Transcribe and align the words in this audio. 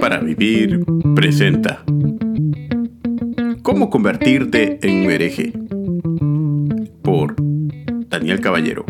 para 0.00 0.18
Vivir 0.18 0.80
presenta 1.14 1.84
¿Cómo 3.62 3.90
convertirte 3.90 4.78
en 4.82 5.04
un 5.04 5.10
hereje? 5.10 5.52
Por 7.02 7.36
Daniel 8.08 8.40
Caballero. 8.40 8.86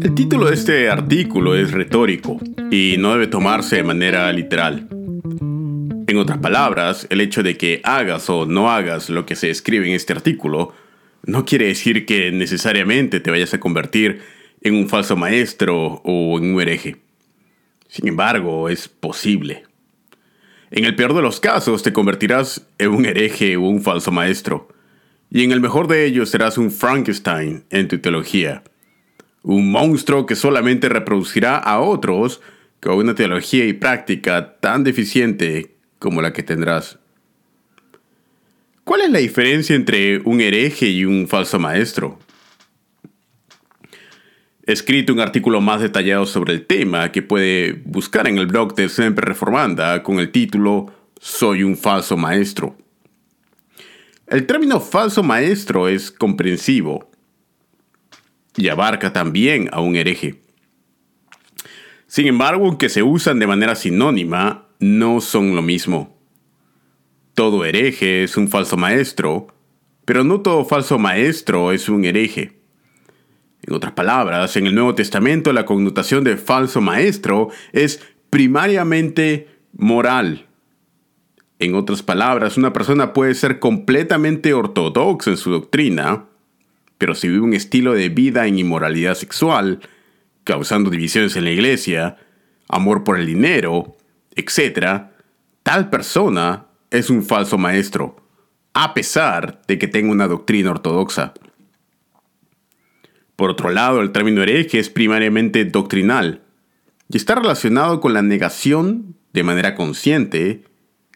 El 0.00 0.14
título 0.14 0.46
de 0.46 0.54
este 0.54 0.88
artículo 0.88 1.56
es 1.56 1.72
retórico 1.72 2.38
y 2.70 2.94
no 2.98 3.12
debe 3.12 3.26
tomarse 3.26 3.76
de 3.76 3.82
manera 3.82 4.32
literal. 4.32 4.88
En 6.06 6.16
otras 6.16 6.38
palabras, 6.38 7.06
el 7.10 7.20
hecho 7.20 7.42
de 7.42 7.56
que 7.56 7.80
hagas 7.82 8.30
o 8.30 8.46
no 8.46 8.70
hagas 8.70 9.10
lo 9.10 9.26
que 9.26 9.34
se 9.34 9.50
escribe 9.50 9.88
en 9.88 9.94
este 9.94 10.12
artículo 10.12 10.72
no 11.24 11.44
quiere 11.44 11.66
decir 11.66 12.06
que 12.06 12.30
necesariamente 12.30 13.20
te 13.20 13.30
vayas 13.30 13.52
a 13.52 13.60
convertir 13.60 14.20
en 14.62 14.74
un 14.74 14.88
falso 14.88 15.16
maestro 15.16 16.00
o 16.04 16.38
en 16.38 16.54
un 16.54 16.60
hereje. 16.60 17.09
Sin 17.90 18.06
embargo, 18.06 18.68
es 18.68 18.86
posible. 18.86 19.64
En 20.70 20.84
el 20.84 20.94
peor 20.94 21.12
de 21.12 21.22
los 21.22 21.40
casos 21.40 21.82
te 21.82 21.92
convertirás 21.92 22.64
en 22.78 22.90
un 22.90 23.04
hereje 23.04 23.56
o 23.56 23.62
un 23.62 23.82
falso 23.82 24.12
maestro. 24.12 24.68
Y 25.28 25.42
en 25.42 25.50
el 25.50 25.60
mejor 25.60 25.88
de 25.88 26.04
ellos 26.04 26.30
serás 26.30 26.56
un 26.56 26.70
Frankenstein 26.70 27.64
en 27.68 27.88
tu 27.88 27.98
teología. 27.98 28.62
Un 29.42 29.72
monstruo 29.72 30.24
que 30.24 30.36
solamente 30.36 30.88
reproducirá 30.88 31.56
a 31.56 31.80
otros 31.80 32.40
con 32.80 32.94
una 32.94 33.16
teología 33.16 33.64
y 33.64 33.72
práctica 33.72 34.56
tan 34.60 34.84
deficiente 34.84 35.74
como 35.98 36.22
la 36.22 36.32
que 36.32 36.44
tendrás. 36.44 37.00
¿Cuál 38.84 39.00
es 39.00 39.10
la 39.10 39.18
diferencia 39.18 39.74
entre 39.74 40.18
un 40.20 40.40
hereje 40.40 40.86
y 40.86 41.04
un 41.04 41.26
falso 41.26 41.58
maestro? 41.58 42.20
Escrito 44.70 45.12
un 45.12 45.18
artículo 45.18 45.60
más 45.60 45.80
detallado 45.80 46.26
sobre 46.26 46.52
el 46.52 46.64
tema 46.64 47.10
que 47.10 47.22
puede 47.22 47.82
buscar 47.86 48.28
en 48.28 48.38
el 48.38 48.46
blog 48.46 48.76
de 48.76 48.88
Siempre 48.88 49.26
Reformanda 49.26 50.00
con 50.04 50.20
el 50.20 50.30
título 50.30 50.92
Soy 51.18 51.64
un 51.64 51.76
falso 51.76 52.16
maestro. 52.16 52.76
El 54.28 54.46
término 54.46 54.78
falso 54.78 55.24
maestro 55.24 55.88
es 55.88 56.12
comprensivo 56.12 57.10
y 58.56 58.68
abarca 58.68 59.12
también 59.12 59.68
a 59.72 59.80
un 59.80 59.96
hereje. 59.96 60.40
Sin 62.06 62.28
embargo, 62.28 62.66
aunque 62.66 62.90
se 62.90 63.02
usan 63.02 63.40
de 63.40 63.48
manera 63.48 63.74
sinónima, 63.74 64.68
no 64.78 65.20
son 65.20 65.56
lo 65.56 65.62
mismo. 65.62 66.16
Todo 67.34 67.64
hereje 67.64 68.22
es 68.22 68.36
un 68.36 68.46
falso 68.46 68.76
maestro, 68.76 69.48
pero 70.04 70.22
no 70.22 70.42
todo 70.42 70.64
falso 70.64 70.96
maestro 70.96 71.72
es 71.72 71.88
un 71.88 72.04
hereje. 72.04 72.59
En 73.66 73.74
otras 73.74 73.92
palabras, 73.92 74.56
en 74.56 74.66
el 74.66 74.74
Nuevo 74.74 74.94
Testamento 74.94 75.52
la 75.52 75.66
connotación 75.66 76.24
de 76.24 76.36
falso 76.36 76.80
maestro 76.80 77.48
es 77.72 78.00
primariamente 78.30 79.48
moral. 79.72 80.46
En 81.58 81.74
otras 81.74 82.02
palabras, 82.02 82.56
una 82.56 82.72
persona 82.72 83.12
puede 83.12 83.34
ser 83.34 83.58
completamente 83.58 84.54
ortodoxa 84.54 85.30
en 85.30 85.36
su 85.36 85.50
doctrina, 85.50 86.24
pero 86.96 87.14
si 87.14 87.28
vive 87.28 87.40
un 87.40 87.52
estilo 87.52 87.92
de 87.92 88.08
vida 88.08 88.46
en 88.46 88.58
inmoralidad 88.58 89.14
sexual, 89.14 89.80
causando 90.44 90.88
divisiones 90.88 91.36
en 91.36 91.44
la 91.44 91.50
iglesia, 91.50 92.16
amor 92.68 93.04
por 93.04 93.18
el 93.18 93.26
dinero, 93.26 93.96
etc., 94.36 95.02
tal 95.62 95.90
persona 95.90 96.66
es 96.90 97.10
un 97.10 97.22
falso 97.22 97.58
maestro, 97.58 98.16
a 98.72 98.94
pesar 98.94 99.60
de 99.68 99.78
que 99.78 99.86
tenga 99.86 100.12
una 100.12 100.28
doctrina 100.28 100.70
ortodoxa. 100.70 101.34
Por 103.40 103.48
otro 103.48 103.70
lado, 103.70 104.02
el 104.02 104.12
término 104.12 104.42
hereje 104.42 104.78
es 104.78 104.90
primariamente 104.90 105.64
doctrinal 105.64 106.42
y 107.08 107.16
está 107.16 107.36
relacionado 107.36 107.98
con 107.98 108.12
la 108.12 108.20
negación 108.20 109.16
de 109.32 109.42
manera 109.42 109.74
consciente, 109.76 110.64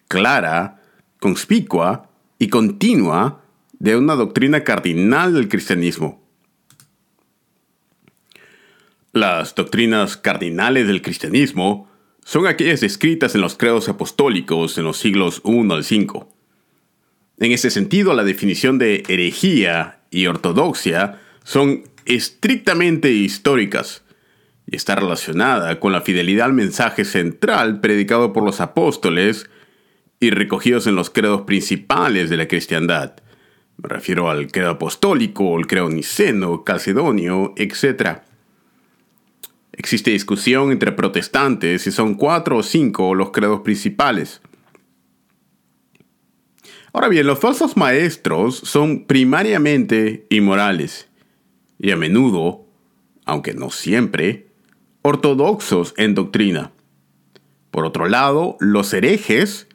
clara, 0.09 0.81
conspicua 1.21 2.09
y 2.39 2.49
continua 2.49 3.45
de 3.79 3.99
una 3.99 4.15
doctrina 4.15 4.65
cardinal 4.65 5.35
del 5.35 5.51
cristianismo. 5.51 6.27
Las 9.13 9.55
doctrinas 9.55 10.17
cardinales 10.17 10.87
del 10.87 11.03
cristianismo 11.03 11.91
son 12.25 12.47
aquellas 12.47 12.81
descritas 12.81 13.35
en 13.35 13.43
los 13.43 13.55
credos 13.55 13.91
apostólicos 13.91 14.79
en 14.79 14.85
los 14.85 14.97
siglos 14.97 15.43
I 15.45 15.59
al 15.59 15.81
V. 15.81 16.27
En 17.41 17.53
ese 17.53 17.69
sentido, 17.69 18.15
la 18.15 18.25
definición 18.25 18.79
de 18.79 19.03
herejía 19.09 20.01
y 20.11 20.25
ortodoxia 20.27 21.21
son 21.43 21.93
estrictamente 22.07 23.11
históricas 23.11 24.05
y 24.67 24.77
está 24.77 24.95
relacionada 24.95 25.79
con 25.81 25.93
la 25.93 26.01
fidelidad 26.01 26.47
al 26.47 26.53
mensaje 26.53 27.05
central 27.05 27.81
predicado 27.81 28.33
por 28.33 28.45
los 28.45 28.61
apóstoles 28.61 29.49
y 30.21 30.31
recogidos 30.31 30.87
en 30.87 30.97
los 30.97 31.11
credos 31.11 31.43
principales 31.43 32.31
de 32.31 32.37
la 32.37 32.49
cristiandad. 32.49 33.15
Me 33.77 33.89
refiero 33.89 34.31
al 34.31 34.51
credo 34.51 34.71
apostólico, 34.71 35.59
el 35.59 35.67
credo 35.67 35.91
niceno, 35.91 36.65
calcedonio, 36.65 37.53
etc. 37.57 38.21
Existe 39.73 40.13
discusión 40.13 40.71
entre 40.71 40.93
protestantes 40.93 41.83
si 41.83 41.91
son 41.91 42.15
cuatro 42.15 42.59
o 42.59 42.63
cinco 42.63 43.15
los 43.15 43.31
credos 43.31 43.61
principales. 43.61 44.41
Ahora 46.93 47.09
bien, 47.09 47.27
los 47.27 47.41
falsos 47.41 47.77
maestros 47.77 48.57
son 48.57 49.05
primariamente 49.05 50.27
inmorales 50.31 51.09
y 51.85 51.91
a 51.91 51.97
menudo, 51.97 52.65
aunque 53.27 53.53
no 53.53 53.71
siempre, 53.71 54.49
ortodoxos 55.03 55.93
en 55.99 56.15
doctrina. 56.15 56.73
Por 57.71 57.85
otro 57.85 58.09
lado, 58.09 58.57
los 58.59 58.95
herejes 58.95 59.69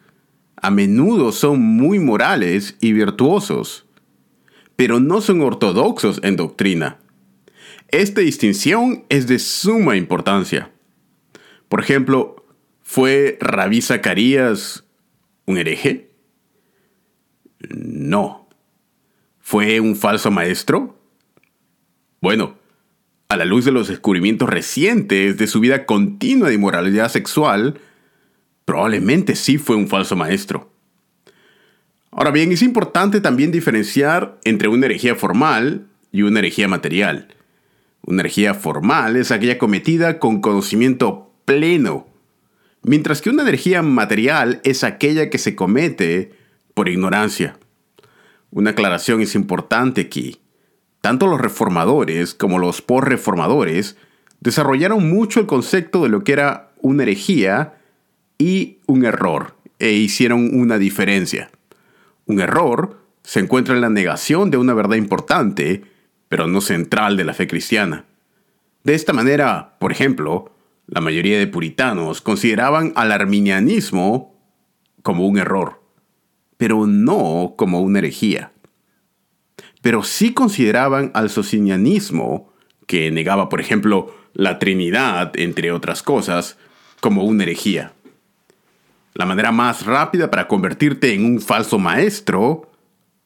a 0.56 0.72
menudo 0.72 1.32
son 1.32 1.62
muy 1.62 2.00
morales 2.00 2.78
y 2.82 2.94
virtuosos, 2.94 3.86
pero 4.76 5.00
no 5.00 5.22
son 5.22 5.42
ortodoxos 5.42 6.20
en 6.24 6.36
doctrina. 6.36 6.98
Esta 7.90 8.22
distinción 8.22 9.06
es 9.10 9.28
de 9.28 9.38
suma 9.38 9.96
importancia. 9.96 10.72
Por 11.68 11.80
ejemplo, 11.80 12.44
¿fue 12.82 13.38
Rabí 13.40 13.84
Zacarías 13.84 14.84
un 15.46 15.60
hereje? 15.60 16.12
No. 17.70 18.50
¿Fue 19.38 19.80
un 19.80 19.96
falso 19.96 20.32
maestro? 20.32 20.99
Bueno, 22.22 22.58
a 23.30 23.38
la 23.38 23.46
luz 23.46 23.64
de 23.64 23.72
los 23.72 23.88
descubrimientos 23.88 24.50
recientes 24.50 25.38
de 25.38 25.48
su 25.48 25.60
vida 25.60 25.86
continua 25.86 26.50
de 26.50 26.56
inmoralidad 26.56 27.10
sexual, 27.10 27.80
probablemente 28.66 29.36
sí 29.36 29.58
fue 29.58 29.76
un 29.76 29.88
falso 29.88 30.16
maestro. 30.16 30.72
Ahora 32.12 32.32
bien, 32.32 32.52
es 32.52 32.62
importante 32.62 33.22
también 33.22 33.52
diferenciar 33.52 34.40
entre 34.44 34.68
una 34.68 34.88
herejía 34.88 35.16
formal 35.16 35.88
y 36.12 36.24
una 36.24 36.40
herejía 36.40 36.68
material. 36.68 37.34
Una 38.02 38.22
herejía 38.22 38.54
formal 38.54 39.16
es 39.16 39.32
aquella 39.32 39.58
cometida 39.58 40.20
con 40.20 40.42
conocimiento 40.42 41.32
pleno, 41.46 42.08
mientras 42.82 43.22
que 43.22 43.30
una 43.30 43.48
herejía 43.48 43.82
material 43.82 44.60
es 44.64 44.84
aquella 44.84 45.30
que 45.30 45.38
se 45.38 45.56
comete 45.56 46.34
por 46.74 46.90
ignorancia. 46.90 47.58
Una 48.52 48.72
aclaración 48.72 49.22
es 49.22 49.36
importante 49.36 50.02
aquí. 50.02 50.40
Tanto 51.02 51.28
los 51.28 51.40
reformadores 51.40 52.34
como 52.34 52.60
los 52.60 52.82
postreformadores 52.82 53.96
desarrollaron 54.42 55.10
mucho 55.10 55.40
el 55.40 55.46
concepto 55.46 56.04
de 56.04 56.10
lo 56.10 56.24
que 56.24 56.34
era 56.34 56.72
una 56.82 57.04
herejía 57.04 57.76
y 58.38 58.80
un 58.86 59.06
error, 59.06 59.56
e 59.80 59.92
hicieron 59.92 60.58
una 60.60 60.78
diferencia. 60.78 61.52
Un 62.26 62.42
error 62.42 63.00
se 63.24 63.40
encuentra 63.40 63.76
en 63.76 63.82
la 63.82 63.90
negación 63.90 64.52
de 64.52 64.58
una 64.58 64.74
verdad 64.74 64.98
importante, 64.98 65.84
pero 66.28 66.48
no 66.48 66.62
central 66.62 67.16
de 67.18 67.24
la 67.24 67.34
fe 67.34 67.48
cristiana. 67.48 68.06
De 68.84 68.94
esta 68.94 69.14
manera, 69.14 69.78
por 69.80 69.92
ejemplo, 69.92 70.54
la 70.88 71.02
mayoría 71.02 71.38
de 71.38 71.48
puritanos 71.48 72.22
consideraban 72.22 72.94
al 72.96 73.12
arminianismo 73.12 74.36
como 75.02 75.28
un 75.28 75.38
error, 75.38 75.82
pero 76.58 76.88
no 76.88 77.54
como 77.58 77.82
una 77.82 78.00
herejía 78.00 78.52
pero 79.82 80.04
sí 80.04 80.34
consideraban 80.34 81.12
al 81.14 81.30
socinianismo, 81.30 82.52
que 82.86 83.12
negaba, 83.12 83.50
por 83.50 83.62
ejemplo, 83.62 84.16
la 84.34 84.60
Trinidad, 84.60 85.32
entre 85.36 85.72
otras 85.72 86.04
cosas, 86.04 86.58
como 87.00 87.24
una 87.24 87.44
herejía. 87.44 87.94
La 89.14 89.26
manera 89.26 89.52
más 89.52 89.86
rápida 89.86 90.32
para 90.32 90.48
convertirte 90.48 91.14
en 91.14 91.26
un 91.26 91.42
falso 91.42 91.78
maestro 91.78 92.72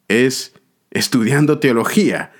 es 0.07 0.53
estudiando 0.91 1.59
teología, 1.59 2.31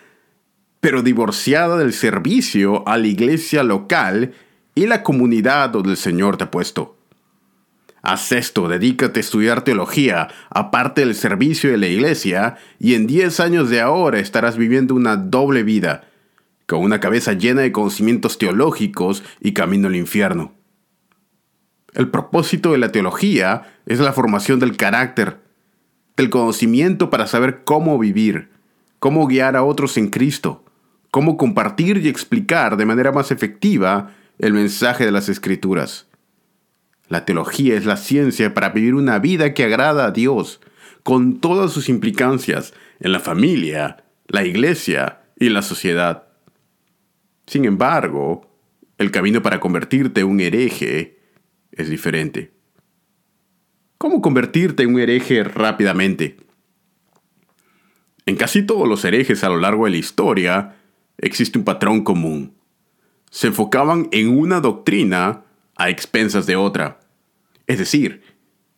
pero 0.80 1.01
divorciada 1.01 1.77
del 1.77 1.94
servicio 1.94 2.88
a 2.88 2.98
la 2.98 3.07
iglesia 3.07 3.63
local 3.63 4.33
y 4.75 4.86
la 4.88 5.04
comunidad 5.04 5.69
donde 5.69 5.92
el 5.92 5.98
Señor 5.98 6.38
te 6.38 6.45
ha 6.45 6.51
puesto. 6.51 6.93
Haz 8.05 8.33
esto, 8.33 8.67
dedícate 8.67 9.19
a 9.19 9.21
estudiar 9.21 9.63
teología, 9.63 10.27
aparte 10.50 11.00
del 11.05 11.15
servicio 11.15 11.71
de 11.71 11.77
la 11.77 11.88
iglesia, 11.88 12.57
y 12.77 12.95
en 12.95 13.07
10 13.07 13.39
años 13.39 13.69
de 13.69 13.79
ahora 13.79 14.19
estarás 14.19 14.57
viviendo 14.57 14.94
una 14.94 15.15
doble 15.15 15.63
vida, 15.63 16.03
con 16.67 16.81
una 16.81 17.00
cabeza 17.00 17.31
llena 17.31 17.61
de 17.61 17.71
conocimientos 17.71 18.38
teológicos 18.38 19.23
y 19.39 19.53
camino 19.53 19.88
al 19.88 19.95
infierno. 19.95 20.53
El 21.94 22.09
propósito 22.09 22.73
de 22.73 22.79
la 22.79 22.91
teología 22.91 23.73
es 23.85 24.00
la 24.00 24.11
formación 24.11 24.59
del 24.59 24.75
carácter, 24.75 25.39
del 26.17 26.29
conocimiento 26.29 27.09
para 27.09 27.25
saber 27.25 27.63
cómo 27.63 27.97
vivir, 27.97 28.49
cómo 28.99 29.27
guiar 29.27 29.56
a 29.56 29.63
otros 29.63 29.95
en 29.95 30.09
Cristo, 30.09 30.65
cómo 31.09 31.38
compartir 31.38 31.99
y 31.99 32.09
explicar 32.09 32.75
de 32.75 32.85
manera 32.85 33.13
más 33.13 33.31
efectiva 33.31 34.11
el 34.39 34.51
mensaje 34.51 35.06
de 35.06 35.11
las 35.11 35.29
Escrituras. 35.29 36.07
La 37.09 37.25
teología 37.25 37.75
es 37.75 37.85
la 37.85 37.97
ciencia 37.97 38.53
para 38.53 38.69
vivir 38.69 38.95
una 38.95 39.19
vida 39.19 39.53
que 39.53 39.63
agrada 39.63 40.05
a 40.05 40.11
Dios, 40.11 40.61
con 41.03 41.39
todas 41.39 41.71
sus 41.71 41.89
implicancias 41.89 42.73
en 43.00 43.11
la 43.11 43.19
familia, 43.19 44.03
la 44.27 44.45
iglesia 44.45 45.21
y 45.38 45.50
la 45.50 45.61
sociedad. 45.61 46.27
Sin 47.45 47.65
embargo, 47.65 48.50
el 48.97 49.11
camino 49.11 49.41
para 49.41 49.59
convertirte 49.59 50.21
en 50.21 50.27
un 50.27 50.39
hereje 50.39 51.19
es 51.71 51.89
diferente. 51.89 52.53
¿Cómo 53.97 54.21
convertirte 54.21 54.83
en 54.83 54.94
un 54.94 54.99
hereje 54.99 55.44
rápidamente? 55.44 56.38
En 58.25 58.35
casi 58.35 58.63
todos 58.63 58.88
los 58.88 59.03
herejes 59.03 59.44
a 59.44 59.49
lo 59.49 59.57
largo 59.57 59.85
de 59.85 59.91
la 59.91 59.97
historia 59.97 60.75
existe 61.17 61.57
un 61.57 61.65
patrón 61.65 62.03
común. 62.03 62.53
Se 63.29 63.47
enfocaban 63.47 64.07
en 64.11 64.38
una 64.38 64.61
doctrina 64.61 65.43
a 65.75 65.89
expensas 65.89 66.45
de 66.45 66.55
otra. 66.55 66.99
Es 67.67 67.79
decir, 67.79 68.21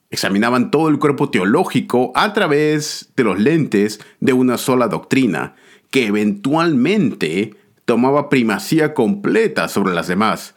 examinaban 0.09 0.71
todo 0.71 0.89
el 0.89 0.99
cuerpo 0.99 1.29
teológico 1.29 2.11
a 2.15 2.33
través 2.33 3.11
de 3.15 3.23
los 3.23 3.39
lentes 3.39 3.99
de 4.19 4.33
una 4.33 4.57
sola 4.57 4.87
doctrina, 4.87 5.55
que 5.91 6.07
eventualmente 6.07 7.55
tomaba 7.85 8.29
primacía 8.29 8.93
completa 8.93 9.67
sobre 9.67 9.93
las 9.93 10.07
demás, 10.07 10.53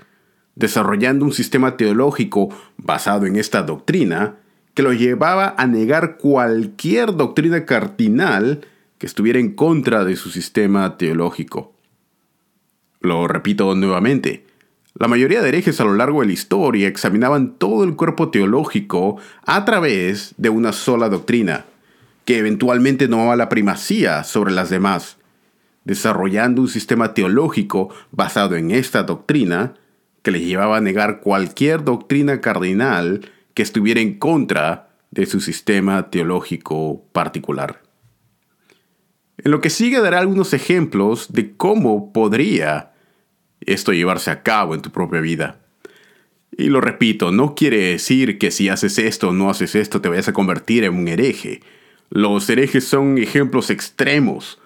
desarrollando 0.55 1.25
un 1.25 1.33
sistema 1.33 1.77
teológico 1.77 2.49
basado 2.77 3.27
en 3.27 3.37
esta 3.37 3.63
doctrina 3.63 4.37
que 4.75 4.83
lo 4.83 4.93
llevaba 4.93 5.55
a 5.59 5.67
negar 5.67 6.19
cualquier 6.19 7.17
doctrina 7.17 7.65
cardinal 7.65 8.67
que 8.99 9.07
estuviera 9.07 9.39
en 9.39 9.55
contra 9.55 10.05
de 10.05 10.17
su 10.17 10.31
sistema 10.31 10.97
teológico. 10.97 11.73
Lo 13.01 13.29
repito 13.29 13.75
nuevamente, 13.75 14.45
la 14.99 15.07
mayoría 15.07 15.43
de 15.43 15.49
herejes 15.49 15.81
a 15.81 15.85
lo 15.85 15.95
largo 15.95 16.21
de 16.21 16.27
la 16.27 16.33
historia 16.33 16.89
examinaban 16.89 17.55
todo 17.55 17.85
el 17.85 17.95
cuerpo 17.95 18.31
teológico 18.31 19.17
a 19.47 19.65
través 19.65 20.35
de 20.39 20.49
una 20.49 20.73
sola 20.73 21.09
doctrina, 21.09 21.67
que 22.25 22.39
eventualmente 22.39 23.07
tomaba 23.07 23.37
la 23.37 23.49
primacía 23.49 24.25
sobre 24.25 24.53
las 24.53 24.71
demás, 24.71 25.17
desarrollando 25.85 26.63
un 26.63 26.69
sistema 26.69 27.15
teológico 27.15 27.91
basado 28.11 28.57
en 28.57 28.73
esta 28.73 29.05
doctrina 29.05 29.75
que 30.23 30.33
les 30.33 30.43
llevaba 30.43 30.79
a 30.79 30.83
negar 30.83 31.21
cualquier 31.21 31.85
doctrina 31.85 32.41
cardinal 32.41 33.31
que 33.55 33.63
estuviera 33.63 34.01
en 34.01 34.19
contra 34.19 34.91
de 35.13 35.27
su 35.27 35.41
sistema 35.41 36.11
teológico 36.11 37.05
particular. 37.13 37.83
En 39.39 39.53
lo 39.53 39.61
que 39.61 39.71
sigue 39.71 40.01
daré 40.01 40.17
algunos 40.17 40.53
ejemplos 40.53 41.33
de 41.33 41.57
cómo 41.57 42.13
podría 42.13 42.88
esto 43.61 43.93
llevarse 43.93 44.31
a 44.31 44.43
cabo 44.43 44.75
en 44.75 44.83
tu 44.83 44.91
propia 44.91 45.21
vida. 45.21 45.61
Y 46.57 46.71
lo 46.71 46.81
repito, 46.81 47.31
no 47.31 47.55
quiere 47.55 47.79
decir 47.79 48.39
que 48.39 48.51
si 48.51 48.69
haces 48.69 48.99
esto 48.99 49.29
o 49.29 49.33
no 49.33 49.51
haces 49.51 49.75
esto 49.75 50.01
te 50.01 50.09
vayas 50.09 50.29
a 50.29 50.33
convertir 50.33 50.85
en 50.85 50.95
un 50.95 51.09
hereje. 51.09 51.61
Los 52.11 52.51
herejes 52.51 52.85
son 52.85 53.19
ejemplos 53.19 53.71
extremos, 53.71 54.59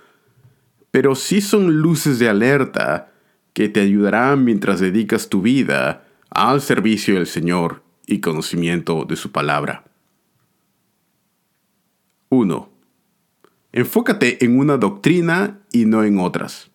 pero 0.91 1.15
sí 1.15 1.41
son 1.41 1.79
luces 1.79 2.19
de 2.19 2.29
alerta 2.29 3.13
que 3.53 3.69
te 3.69 3.81
ayudarán 3.81 4.45
mientras 4.45 4.81
dedicas 4.81 5.29
tu 5.29 5.43
vida 5.43 6.05
al 6.31 6.63
servicio 6.63 7.17
del 7.17 7.27
Señor 7.27 7.83
y 8.07 8.21
conocimiento 8.21 9.05
de 9.05 9.17
su 9.17 9.31
palabra. 9.33 9.85
1. 12.31 12.71
Enfócate 13.73 14.43
en 14.45 14.59
una 14.59 14.79
doctrina 14.79 15.61
y 15.73 15.85
no 15.85 16.05
en 16.05 16.19
otras. 16.19 16.72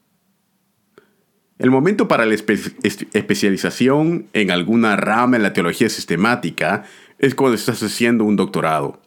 El 1.59 1.71
momento 1.71 2.07
para 2.07 2.25
la 2.25 2.35
especialización 2.35 4.27
en 4.33 4.51
alguna 4.51 4.95
rama 4.95 5.37
en 5.37 5.43
la 5.43 5.53
teología 5.53 5.89
sistemática 5.89 6.83
es 7.17 7.33
cuando 7.33 7.55
estás 7.55 7.81
haciendo 7.81 8.25
un 8.25 8.35
doctorado. 8.35 9.01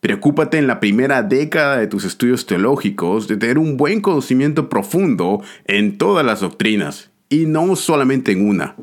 Preocúpate 0.00 0.58
en 0.58 0.68
la 0.68 0.78
primera 0.78 1.24
década 1.24 1.78
de 1.78 1.88
tus 1.88 2.04
estudios 2.04 2.46
teológicos 2.46 3.26
de 3.26 3.36
tener 3.36 3.58
un 3.58 3.76
buen 3.76 4.00
conocimiento 4.00 4.68
profundo 4.68 5.42
en 5.64 5.98
todas 5.98 6.24
las 6.24 6.40
doctrinas 6.40 7.10
y 7.28 7.46
no 7.46 7.74
solamente 7.74 8.30
en 8.30 8.48
una. 8.48 8.76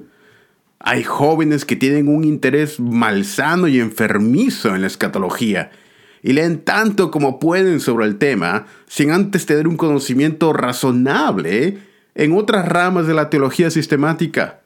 Hay 0.79 1.03
jóvenes 1.03 1.63
que 1.63 1.77
tienen 1.77 2.09
un 2.09 2.25
interés 2.25 2.81
malsano 2.81 3.69
y 3.69 3.79
enfermizo 3.79 4.75
en 4.75 4.81
la 4.81 4.87
escatología 4.87 5.71
y 6.21 6.33
leen 6.33 6.59
tanto 6.59 7.09
como 7.09 7.39
pueden 7.39 7.79
sobre 7.79 8.05
el 8.05 8.17
tema 8.17 8.65
sin 8.85 9.11
antes 9.11 9.45
tener 9.45 9.69
un 9.69 9.77
conocimiento 9.77 10.51
razonable 10.51 11.77
en 12.15 12.35
otras 12.35 12.67
ramas 12.67 13.07
de 13.07 13.13
la 13.13 13.29
teología 13.29 13.69
sistemática. 13.69 14.61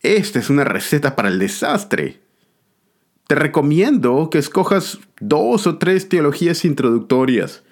Esta 0.00 0.38
es 0.38 0.48
una 0.48 0.64
receta 0.64 1.16
para 1.16 1.28
el 1.28 1.38
desastre 1.38 2.26
te 3.26 3.34
recomiendo 3.34 4.30
que 4.30 4.38
escojas 4.38 4.98
dos 5.20 5.66
o 5.66 5.78
tres 5.78 6.08
teologías 6.08 6.64
introductorias 6.64 7.64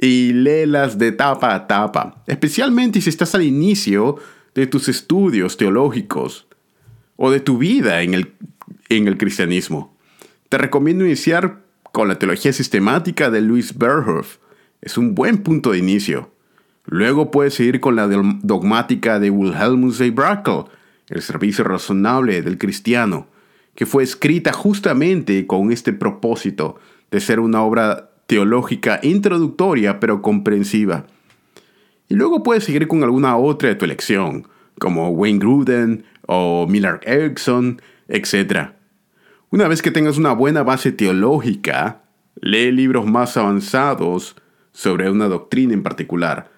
y 0.00 0.32
léelas 0.32 0.98
de 0.98 1.12
tapa 1.12 1.54
a 1.54 1.66
tapa, 1.66 2.22
especialmente 2.26 3.00
si 3.00 3.08
estás 3.08 3.34
al 3.34 3.42
inicio 3.42 4.16
de 4.54 4.66
tus 4.66 4.88
estudios 4.88 5.56
teológicos 5.56 6.48
o 7.14 7.30
de 7.30 7.40
tu 7.40 7.58
vida 7.58 8.02
en 8.02 8.14
el, 8.14 8.32
en 8.88 9.06
el 9.06 9.16
cristianismo. 9.16 9.96
Te 10.48 10.58
recomiendo 10.58 11.04
iniciar 11.04 11.62
con 11.92 12.08
la 12.08 12.18
teología 12.18 12.52
sistemática 12.52 13.30
de 13.30 13.40
Louis 13.42 13.78
Berhoff. 13.78 14.38
Es 14.80 14.98
un 14.98 15.14
buen 15.14 15.38
punto 15.38 15.70
de 15.70 15.78
inicio. 15.78 16.32
Luego 16.86 17.30
puedes 17.30 17.54
seguir 17.54 17.80
con 17.80 17.96
la 17.96 18.06
dogmática 18.06 19.18
de 19.18 19.30
Wilhelmus 19.30 20.00
A. 20.00 20.10
Brackel, 20.10 20.64
el 21.08 21.22
servicio 21.22 21.64
razonable 21.64 22.42
del 22.42 22.58
cristiano 22.58 23.28
que 23.76 23.86
fue 23.86 24.02
escrita 24.02 24.52
justamente 24.52 25.46
con 25.46 25.70
este 25.70 25.92
propósito 25.92 26.80
de 27.10 27.20
ser 27.20 27.38
una 27.38 27.62
obra 27.62 28.10
teológica 28.26 28.98
introductoria 29.02 30.00
pero 30.00 30.22
comprensiva. 30.22 31.06
Y 32.08 32.14
luego 32.14 32.42
puedes 32.42 32.64
seguir 32.64 32.88
con 32.88 33.04
alguna 33.04 33.36
otra 33.36 33.68
de 33.68 33.74
tu 33.74 33.84
elección, 33.84 34.48
como 34.80 35.10
Wayne 35.10 35.38
Gruden 35.38 36.04
o 36.26 36.66
Miller 36.68 37.00
Erickson, 37.02 37.80
etc. 38.08 38.70
Una 39.50 39.68
vez 39.68 39.82
que 39.82 39.90
tengas 39.90 40.16
una 40.16 40.32
buena 40.32 40.62
base 40.62 40.90
teológica, 40.90 42.02
lee 42.40 42.72
libros 42.72 43.06
más 43.06 43.36
avanzados 43.36 44.36
sobre 44.72 45.10
una 45.10 45.28
doctrina 45.28 45.74
en 45.74 45.82
particular. 45.82 46.50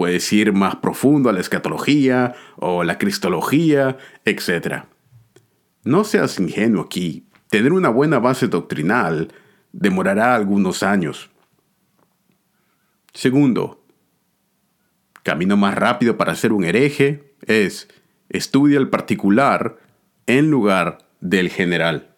Puedes 0.00 0.32
ir 0.32 0.54
más 0.54 0.76
profundo 0.76 1.28
a 1.28 1.34
la 1.34 1.40
escatología 1.40 2.34
o 2.56 2.84
la 2.84 2.96
cristología, 2.96 3.98
etc. 4.24 4.84
No 5.84 6.04
seas 6.04 6.40
ingenuo 6.40 6.84
aquí. 6.84 7.26
Tener 7.50 7.74
una 7.74 7.90
buena 7.90 8.18
base 8.18 8.48
doctrinal 8.48 9.30
demorará 9.72 10.34
algunos 10.34 10.82
años. 10.82 11.28
Segundo, 13.12 13.84
camino 15.22 15.58
más 15.58 15.74
rápido 15.74 16.16
para 16.16 16.34
ser 16.34 16.54
un 16.54 16.64
hereje 16.64 17.34
es 17.42 17.86
estudia 18.30 18.78
el 18.78 18.88
particular 18.88 19.76
en 20.24 20.50
lugar 20.50 20.96
del 21.20 21.50
general. 21.50 22.09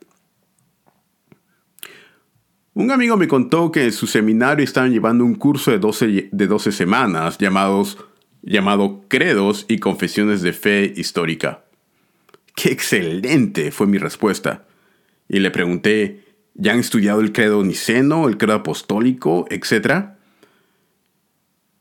Un 2.74 2.90
amigo 2.90 3.18
me 3.18 3.28
contó 3.28 3.70
que 3.70 3.84
en 3.84 3.92
su 3.92 4.06
seminario 4.06 4.64
estaban 4.64 4.92
llevando 4.92 5.26
un 5.26 5.34
curso 5.34 5.70
de 5.70 5.78
12, 5.78 6.30
de 6.32 6.46
12 6.46 6.72
semanas 6.72 7.36
llamados, 7.36 7.98
llamado 8.40 9.04
Credos 9.08 9.66
y 9.68 9.78
Confesiones 9.78 10.40
de 10.40 10.54
Fe 10.54 10.90
Histórica. 10.96 11.64
¡Qué 12.54 12.70
excelente! 12.70 13.72
fue 13.72 13.86
mi 13.86 13.98
respuesta. 13.98 14.64
Y 15.28 15.40
le 15.40 15.50
pregunté, 15.50 16.24
¿ya 16.54 16.72
han 16.72 16.78
estudiado 16.78 17.20
el 17.20 17.32
credo 17.32 17.62
niceno, 17.62 18.26
el 18.26 18.38
credo 18.38 18.54
apostólico, 18.54 19.44
etcétera? 19.50 20.16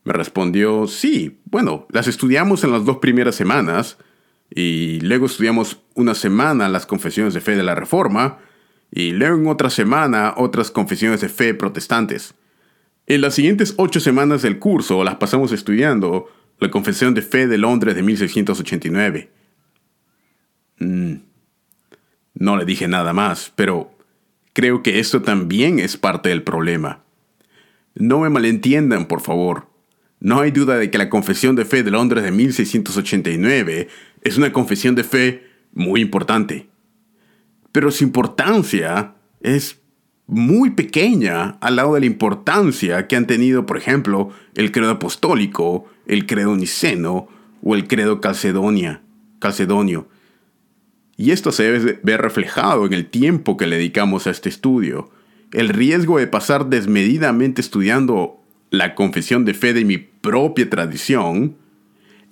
Me 0.04 0.12
respondió, 0.12 0.86
sí, 0.86 1.40
bueno, 1.46 1.86
las 1.90 2.06
estudiamos 2.06 2.64
en 2.64 2.72
las 2.72 2.84
dos 2.84 2.98
primeras 2.98 3.34
semanas 3.34 3.96
y 4.50 5.00
luego 5.00 5.24
estudiamos 5.24 5.80
una 5.94 6.14
semana 6.14 6.68
las 6.68 6.84
confesiones 6.84 7.32
de 7.32 7.40
fe 7.40 7.56
de 7.56 7.62
la 7.62 7.74
Reforma 7.74 8.40
y 8.92 9.10
luego 9.10 9.36
en 9.36 9.48
otra 9.48 9.70
semana 9.70 10.34
otras 10.36 10.70
confesiones 10.70 11.20
de 11.20 11.28
fe 11.28 11.54
protestantes. 11.54 12.34
En 13.08 13.22
las 13.22 13.34
siguientes 13.34 13.74
ocho 13.78 13.98
semanas 13.98 14.42
del 14.42 14.60
curso 14.60 15.02
las 15.02 15.16
pasamos 15.16 15.50
estudiando 15.50 16.28
la 16.60 16.70
Confesión 16.70 17.14
de 17.14 17.22
Fe 17.22 17.48
de 17.48 17.58
Londres 17.58 17.96
de 17.96 18.02
1689 18.02 19.30
Mm. 20.82 21.14
No 22.34 22.56
le 22.56 22.64
dije 22.64 22.88
nada 22.88 23.12
más, 23.12 23.52
pero 23.54 23.96
creo 24.52 24.82
que 24.82 24.98
esto 24.98 25.22
también 25.22 25.78
es 25.78 25.96
parte 25.96 26.28
del 26.28 26.42
problema. 26.42 27.04
No 27.94 28.20
me 28.20 28.30
malentiendan, 28.30 29.06
por 29.06 29.20
favor. 29.20 29.68
No 30.18 30.40
hay 30.40 30.50
duda 30.50 30.76
de 30.76 30.90
que 30.90 30.98
la 30.98 31.10
Confesión 31.10 31.56
de 31.56 31.64
Fe 31.64 31.82
de 31.82 31.90
Londres 31.90 32.24
de 32.24 32.32
1689 32.32 33.88
es 34.22 34.36
una 34.36 34.52
confesión 34.52 34.94
de 34.94 35.04
fe 35.04 35.46
muy 35.72 36.00
importante. 36.00 36.68
Pero 37.72 37.90
su 37.90 38.04
importancia 38.04 39.14
es 39.40 39.80
muy 40.26 40.70
pequeña 40.70 41.58
al 41.60 41.76
lado 41.76 41.94
de 41.94 42.00
la 42.00 42.06
importancia 42.06 43.06
que 43.06 43.16
han 43.16 43.26
tenido, 43.26 43.66
por 43.66 43.76
ejemplo, 43.76 44.30
el 44.54 44.72
credo 44.72 44.92
apostólico, 44.92 45.86
el 46.06 46.26
credo 46.26 46.54
niceno 46.56 47.28
o 47.62 47.74
el 47.74 47.86
credo 47.86 48.20
calcedonio. 48.20 49.00
Y 51.16 51.30
esto 51.30 51.52
se 51.52 51.64
debe 51.64 52.00
ver 52.02 52.22
reflejado 52.22 52.86
en 52.86 52.92
el 52.92 53.06
tiempo 53.06 53.56
que 53.56 53.66
le 53.66 53.76
dedicamos 53.76 54.26
a 54.26 54.30
este 54.30 54.48
estudio. 54.48 55.10
El 55.52 55.68
riesgo 55.68 56.18
de 56.18 56.26
pasar 56.26 56.66
desmedidamente 56.66 57.60
estudiando 57.60 58.40
la 58.70 58.94
confesión 58.94 59.44
de 59.44 59.54
fe 59.54 59.74
de 59.74 59.84
mi 59.84 59.98
propia 59.98 60.68
tradición, 60.70 61.56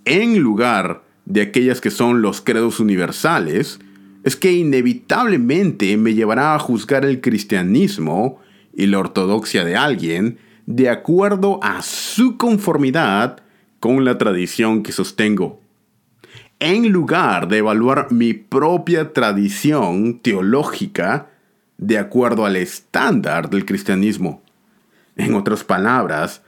en 0.06 0.38
lugar 0.40 1.04
de 1.26 1.42
aquellas 1.42 1.80
que 1.82 1.90
son 1.90 2.22
los 2.22 2.40
credos 2.40 2.80
universales, 2.80 3.78
es 4.22 4.36
que 4.36 4.52
inevitablemente 4.52 5.96
me 5.96 6.14
llevará 6.14 6.54
a 6.54 6.58
juzgar 6.58 7.04
el 7.04 7.20
cristianismo 7.20 8.40
y 8.74 8.86
la 8.86 8.98
ortodoxia 8.98 9.64
de 9.64 9.76
alguien 9.76 10.38
de 10.66 10.88
acuerdo 10.90 11.58
a 11.62 11.82
su 11.82 12.36
conformidad 12.36 13.42
con 13.80 14.04
la 14.04 14.18
tradición 14.18 14.82
que 14.82 14.92
sostengo. 14.92 15.60
En 16.58 16.90
lugar 16.90 17.48
de 17.48 17.58
evaluar 17.58 18.12
mi 18.12 18.34
propia 18.34 19.12
tradición 19.14 20.20
teológica 20.20 21.30
de 21.78 21.96
acuerdo 21.96 22.44
al 22.44 22.56
estándar 22.56 23.48
del 23.48 23.64
cristianismo. 23.64 24.42
En 25.16 25.34
otras 25.34 25.64
palabras, 25.64 26.42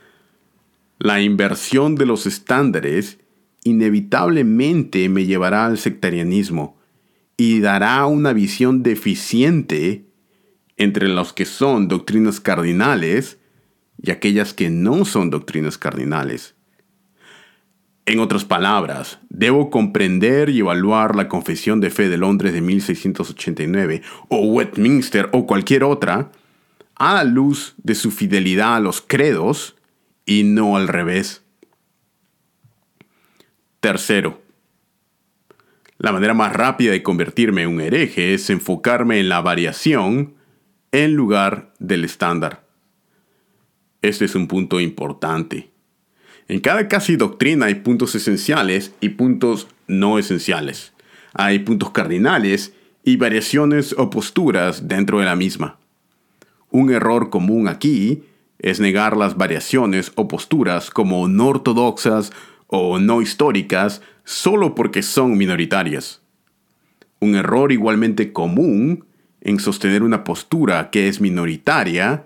la 0.98 1.22
inversión 1.22 1.94
de 1.94 2.04
los 2.04 2.26
estándares 2.26 3.18
inevitablemente 3.64 5.08
me 5.08 5.24
llevará 5.24 5.64
al 5.64 5.78
sectarianismo 5.78 6.76
y 7.44 7.58
dará 7.58 8.06
una 8.06 8.32
visión 8.32 8.84
deficiente 8.84 10.06
entre 10.76 11.08
los 11.08 11.32
que 11.32 11.44
son 11.44 11.88
doctrinas 11.88 12.38
cardinales 12.38 13.40
y 14.00 14.12
aquellas 14.12 14.54
que 14.54 14.70
no 14.70 15.04
son 15.04 15.30
doctrinas 15.30 15.76
cardinales. 15.76 16.54
En 18.06 18.20
otras 18.20 18.44
palabras, 18.44 19.18
debo 19.28 19.70
comprender 19.70 20.50
y 20.50 20.60
evaluar 20.60 21.16
la 21.16 21.26
Confesión 21.26 21.80
de 21.80 21.90
Fe 21.90 22.08
de 22.08 22.16
Londres 22.16 22.52
de 22.52 22.60
1689 22.60 24.02
o 24.28 24.46
Westminster 24.46 25.28
o 25.32 25.44
cualquier 25.44 25.82
otra 25.82 26.30
a 26.94 27.14
la 27.14 27.24
luz 27.24 27.74
de 27.78 27.96
su 27.96 28.12
fidelidad 28.12 28.76
a 28.76 28.80
los 28.80 29.00
credos 29.00 29.74
y 30.26 30.44
no 30.44 30.76
al 30.76 30.86
revés. 30.86 31.42
Tercero, 33.80 34.40
la 36.02 36.10
manera 36.10 36.34
más 36.34 36.52
rápida 36.52 36.90
de 36.90 37.02
convertirme 37.04 37.62
en 37.62 37.68
un 37.68 37.80
hereje 37.80 38.34
es 38.34 38.50
enfocarme 38.50 39.20
en 39.20 39.28
la 39.28 39.40
variación 39.40 40.34
en 40.90 41.14
lugar 41.14 41.72
del 41.78 42.04
estándar. 42.04 42.64
Este 44.02 44.24
es 44.24 44.34
un 44.34 44.48
punto 44.48 44.80
importante. 44.80 45.70
En 46.48 46.58
cada 46.58 46.88
casi 46.88 47.14
doctrina 47.14 47.66
hay 47.66 47.76
puntos 47.76 48.16
esenciales 48.16 48.92
y 49.00 49.10
puntos 49.10 49.68
no 49.86 50.18
esenciales. 50.18 50.92
Hay 51.34 51.60
puntos 51.60 51.92
cardinales 51.92 52.74
y 53.04 53.16
variaciones 53.16 53.94
o 53.96 54.10
posturas 54.10 54.88
dentro 54.88 55.20
de 55.20 55.26
la 55.26 55.36
misma. 55.36 55.78
Un 56.70 56.90
error 56.92 57.30
común 57.30 57.68
aquí 57.68 58.24
es 58.58 58.80
negar 58.80 59.16
las 59.16 59.36
variaciones 59.36 60.10
o 60.16 60.26
posturas 60.26 60.90
como 60.90 61.28
no 61.28 61.46
ortodoxas 61.46 62.32
o 62.74 62.98
no 62.98 63.20
históricas 63.20 64.00
solo 64.24 64.74
porque 64.74 65.02
son 65.02 65.36
minoritarias. 65.36 66.22
Un 67.20 67.34
error 67.34 67.70
igualmente 67.70 68.32
común 68.32 69.04
en 69.42 69.60
sostener 69.60 70.02
una 70.02 70.24
postura 70.24 70.88
que 70.88 71.06
es 71.06 71.20
minoritaria 71.20 72.24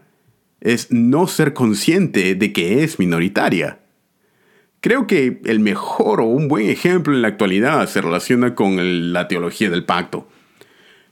es 0.60 0.92
no 0.92 1.26
ser 1.26 1.52
consciente 1.52 2.36
de 2.36 2.52
que 2.52 2.84
es 2.84 3.00
minoritaria. 3.00 3.80
Creo 4.80 5.08
que 5.08 5.40
el 5.44 5.58
mejor 5.58 6.20
o 6.20 6.26
un 6.26 6.46
buen 6.46 6.70
ejemplo 6.70 7.12
en 7.12 7.22
la 7.22 7.28
actualidad 7.28 7.88
se 7.88 8.00
relaciona 8.00 8.54
con 8.54 9.12
la 9.12 9.26
teología 9.26 9.68
del 9.68 9.84
pacto. 9.84 10.28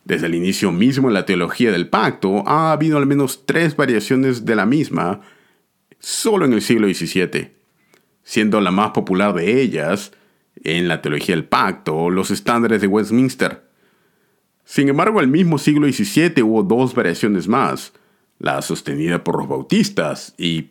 Desde 0.04 0.26
el 0.26 0.36
inicio 0.36 0.70
mismo 0.70 1.08
de 1.08 1.14
la 1.14 1.26
teología 1.26 1.72
del 1.72 1.88
pacto 1.88 2.46
ha 2.46 2.70
habido 2.70 2.98
al 2.98 3.06
menos 3.06 3.46
tres 3.46 3.74
variaciones 3.74 4.44
de 4.44 4.54
la 4.54 4.64
misma 4.64 5.22
solo 5.98 6.44
en 6.44 6.52
el 6.52 6.62
siglo 6.62 6.86
XVII, 6.86 7.63
siendo 8.24 8.60
la 8.60 8.70
más 8.70 8.90
popular 8.90 9.34
de 9.34 9.60
ellas 9.60 10.12
en 10.64 10.88
la 10.88 11.02
teología 11.02 11.34
del 11.34 11.44
pacto, 11.44 12.10
los 12.10 12.30
estándares 12.30 12.80
de 12.80 12.86
Westminster. 12.86 13.62
Sin 14.64 14.88
embargo, 14.88 15.20
al 15.20 15.28
mismo 15.28 15.58
siglo 15.58 15.86
XVII 15.86 16.42
hubo 16.42 16.62
dos 16.62 16.94
variaciones 16.94 17.46
más, 17.46 17.92
la 18.38 18.62
sostenida 18.62 19.22
por 19.22 19.38
los 19.38 19.48
bautistas 19.48 20.34
y 20.38 20.70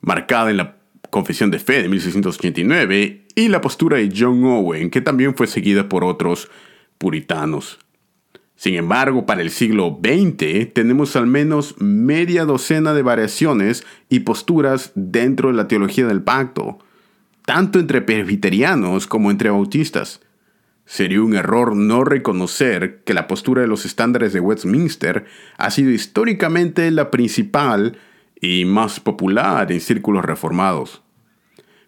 marcada 0.00 0.50
en 0.50 0.56
la 0.56 0.76
Confesión 1.10 1.50
de 1.50 1.58
Fe 1.58 1.82
de 1.82 1.88
1689 1.88 3.26
y 3.34 3.48
la 3.48 3.60
postura 3.60 3.98
de 3.98 4.12
John 4.16 4.44
Owen, 4.44 4.88
que 4.88 5.00
también 5.00 5.34
fue 5.34 5.46
seguida 5.46 5.88
por 5.88 6.04
otros 6.04 6.48
puritanos. 6.96 7.78
Sin 8.62 8.76
embargo, 8.76 9.26
para 9.26 9.42
el 9.42 9.50
siglo 9.50 9.98
XX 10.00 10.72
tenemos 10.72 11.16
al 11.16 11.26
menos 11.26 11.74
media 11.80 12.44
docena 12.44 12.94
de 12.94 13.02
variaciones 13.02 13.84
y 14.08 14.20
posturas 14.20 14.92
dentro 14.94 15.48
de 15.48 15.56
la 15.56 15.66
teología 15.66 16.06
del 16.06 16.22
pacto, 16.22 16.78
tanto 17.44 17.80
entre 17.80 18.02
presbiterianos 18.02 19.08
como 19.08 19.32
entre 19.32 19.50
bautistas. 19.50 20.20
Sería 20.86 21.22
un 21.22 21.34
error 21.34 21.74
no 21.74 22.04
reconocer 22.04 23.02
que 23.02 23.14
la 23.14 23.26
postura 23.26 23.62
de 23.62 23.66
los 23.66 23.84
estándares 23.84 24.32
de 24.32 24.38
Westminster 24.38 25.24
ha 25.56 25.70
sido 25.72 25.90
históricamente 25.90 26.88
la 26.92 27.10
principal 27.10 27.98
y 28.40 28.64
más 28.64 29.00
popular 29.00 29.72
en 29.72 29.80
círculos 29.80 30.24
reformados. 30.24 31.02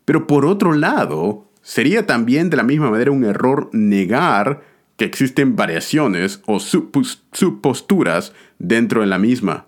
Pero 0.05 0.27
por 0.27 0.45
otro 0.45 0.73
lado, 0.73 1.49
sería 1.63 2.05
también 2.05 2.51
de 2.51 2.57
la 2.57 2.65
misma 2.65 2.91
manera 2.91 3.13
un 3.13 3.23
error 3.23 3.71
negar 3.73 4.74
que 4.97 5.05
existen 5.05 5.57
variaciones 5.57 6.41
o 6.47 6.61
subposturas 6.61 8.33
dentro 8.59 9.01
de 9.01 9.07
la 9.07 9.19
misma. 9.19 9.67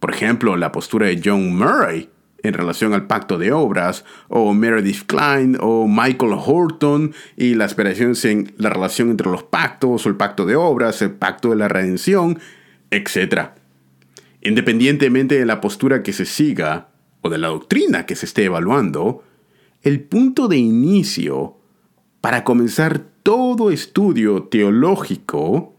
Por 0.00 0.12
ejemplo, 0.12 0.56
la 0.56 0.72
postura 0.72 1.06
de 1.06 1.20
John 1.24 1.56
Murray 1.56 2.10
en 2.42 2.54
relación 2.54 2.94
al 2.94 3.06
pacto 3.06 3.38
de 3.38 3.52
obras, 3.52 4.04
o 4.28 4.54
Meredith 4.54 5.06
Klein, 5.06 5.56
o 5.60 5.86
Michael 5.88 6.34
Horton, 6.34 7.12
y 7.36 7.54
las 7.54 7.74
variaciones 7.74 8.24
en 8.24 8.52
la 8.58 8.70
relación 8.70 9.10
entre 9.10 9.30
los 9.30 9.42
pactos, 9.42 10.06
o 10.06 10.08
el 10.08 10.16
pacto 10.16 10.46
de 10.46 10.56
obras, 10.56 11.02
el 11.02 11.12
pacto 11.12 11.50
de 11.50 11.56
la 11.56 11.68
redención, 11.68 12.38
etc. 12.90 13.50
Independientemente 14.40 15.38
de 15.38 15.46
la 15.46 15.60
postura 15.60 16.02
que 16.02 16.12
se 16.12 16.26
siga, 16.26 16.88
o 17.22 17.28
de 17.28 17.38
la 17.38 17.48
doctrina 17.48 18.06
que 18.06 18.14
se 18.14 18.26
esté 18.26 18.44
evaluando, 18.44 19.24
el 19.82 20.00
punto 20.00 20.48
de 20.48 20.58
inicio 20.58 21.56
para 22.20 22.44
comenzar 22.44 23.06
todo 23.28 23.70
estudio 23.70 24.44
teológico 24.44 25.74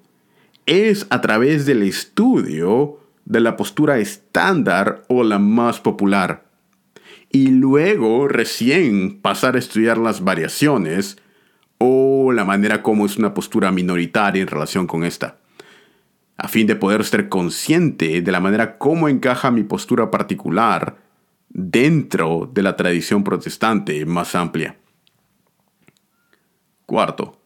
es 0.67 1.07
a 1.09 1.19
través 1.19 1.65
del 1.65 1.81
estudio 1.81 2.99
de 3.25 3.39
la 3.39 3.57
postura 3.57 3.97
estándar 3.97 5.03
o 5.07 5.23
la 5.23 5.39
más 5.39 5.79
popular 5.79 6.45
y 7.31 7.47
luego 7.47 8.27
recién 8.27 9.19
pasar 9.19 9.55
a 9.55 9.57
estudiar 9.57 9.97
las 9.97 10.23
variaciones 10.23 11.17
o 11.79 12.31
la 12.33 12.45
manera 12.45 12.83
como 12.83 13.07
es 13.07 13.17
una 13.17 13.33
postura 13.33 13.71
minoritaria 13.71 14.43
en 14.43 14.47
relación 14.47 14.85
con 14.85 15.03
esta, 15.03 15.39
a 16.37 16.47
fin 16.49 16.67
de 16.67 16.75
poder 16.75 17.03
ser 17.03 17.29
consciente 17.29 18.21
de 18.21 18.31
la 18.31 18.39
manera 18.39 18.77
como 18.77 19.09
encaja 19.09 19.49
mi 19.49 19.63
postura 19.63 20.11
particular 20.11 20.97
dentro 21.49 22.47
de 22.53 22.61
la 22.61 22.75
tradición 22.75 23.23
protestante 23.23 24.05
más 24.05 24.35
amplia. 24.35 24.77
Cuarto, 26.85 27.38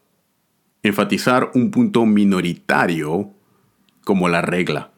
enfatizar 0.84 1.50
un 1.54 1.70
punto 1.70 2.06
minoritario 2.06 3.30
como 4.04 4.28
la 4.28 4.42
regla. 4.42 4.92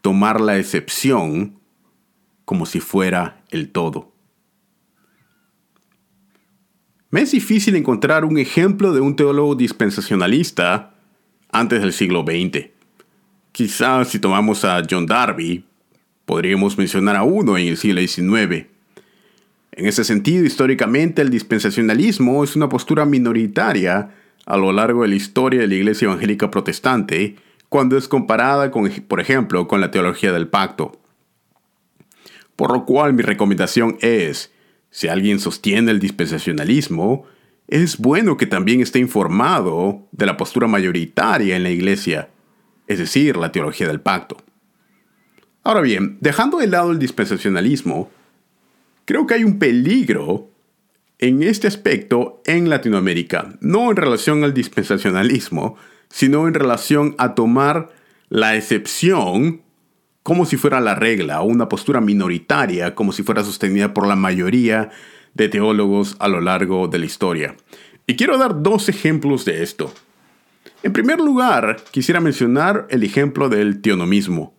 Tomar 0.00 0.40
la 0.40 0.56
excepción 0.56 1.58
como 2.44 2.64
si 2.64 2.80
fuera 2.80 3.42
el 3.50 3.70
todo. 3.70 4.12
Me 7.10 7.22
es 7.22 7.32
difícil 7.32 7.74
encontrar 7.74 8.24
un 8.24 8.38
ejemplo 8.38 8.92
de 8.92 9.00
un 9.00 9.16
teólogo 9.16 9.54
dispensacionalista 9.54 10.94
antes 11.50 11.80
del 11.80 11.92
siglo 11.92 12.22
XX. 12.22 12.68
Quizás 13.50 14.08
si 14.08 14.18
tomamos 14.20 14.64
a 14.64 14.82
John 14.88 15.06
Darby, 15.06 15.64
podríamos 16.24 16.78
mencionar 16.78 17.16
a 17.16 17.24
uno 17.24 17.58
en 17.58 17.66
el 17.66 17.76
siglo 17.76 18.00
XIX. 18.00 18.66
En 19.72 19.86
ese 19.86 20.04
sentido, 20.04 20.44
históricamente 20.44 21.22
el 21.22 21.30
dispensacionalismo 21.30 22.44
es 22.44 22.54
una 22.54 22.68
postura 22.68 23.04
minoritaria 23.04 24.10
a 24.48 24.56
lo 24.56 24.72
largo 24.72 25.02
de 25.02 25.08
la 25.08 25.14
historia 25.14 25.60
de 25.60 25.68
la 25.68 25.74
Iglesia 25.74 26.06
Evangélica 26.06 26.50
Protestante 26.50 27.36
cuando 27.68 27.96
es 27.96 28.08
comparada, 28.08 28.70
por 29.06 29.20
ejemplo, 29.20 29.68
con 29.68 29.80
la 29.80 29.90
teología 29.90 30.32
del 30.32 30.48
pacto. 30.48 30.98
Por 32.56 32.72
lo 32.72 32.84
cual 32.84 33.12
mi 33.12 33.22
recomendación 33.22 33.98
es, 34.00 34.52
si 34.90 35.06
alguien 35.06 35.38
sostiene 35.38 35.92
el 35.92 36.00
dispensacionalismo, 36.00 37.26
es 37.68 37.98
bueno 37.98 38.36
que 38.36 38.46
también 38.46 38.80
esté 38.80 38.98
informado 38.98 40.08
de 40.12 40.26
la 40.26 40.36
postura 40.36 40.66
mayoritaria 40.66 41.54
en 41.54 41.62
la 41.62 41.70
iglesia 41.70 42.30
es 42.88 42.98
decir, 42.98 43.36
la 43.36 43.52
teología 43.52 43.86
del 43.86 44.00
pacto. 44.00 44.38
Ahora 45.62 45.82
bien, 45.82 46.16
dejando 46.20 46.58
de 46.58 46.66
lado 46.66 46.90
el 46.90 46.98
dispensacionalismo, 46.98 48.10
creo 49.04 49.26
que 49.26 49.34
hay 49.34 49.44
un 49.44 49.58
peligro 49.58 50.48
en 51.18 51.42
este 51.42 51.66
aspecto 51.66 52.42
en 52.46 52.70
Latinoamérica, 52.70 53.56
no 53.60 53.90
en 53.90 53.96
relación 53.96 54.44
al 54.44 54.54
dispensacionalismo, 54.54 55.76
sino 56.08 56.46
en 56.46 56.54
relación 56.54 57.14
a 57.18 57.34
tomar 57.34 57.90
la 58.28 58.56
excepción 58.56 59.62
como 60.22 60.44
si 60.44 60.56
fuera 60.56 60.80
la 60.80 60.94
regla 60.94 61.40
o 61.40 61.46
una 61.46 61.68
postura 61.68 62.00
minoritaria 62.00 62.94
como 62.94 63.12
si 63.12 63.22
fuera 63.22 63.42
sostenida 63.42 63.94
por 63.94 64.06
la 64.06 64.16
mayoría 64.16 64.90
de 65.34 65.48
teólogos 65.48 66.16
a 66.18 66.28
lo 66.28 66.40
largo 66.40 66.88
de 66.88 66.98
la 66.98 67.06
historia. 67.06 67.56
Y 68.06 68.16
quiero 68.16 68.38
dar 68.38 68.62
dos 68.62 68.88
ejemplos 68.88 69.44
de 69.44 69.62
esto. 69.62 69.92
En 70.82 70.92
primer 70.92 71.18
lugar, 71.18 71.76
quisiera 71.90 72.20
mencionar 72.20 72.86
el 72.90 73.02
ejemplo 73.02 73.48
del 73.48 73.80
teonomismo. 73.80 74.54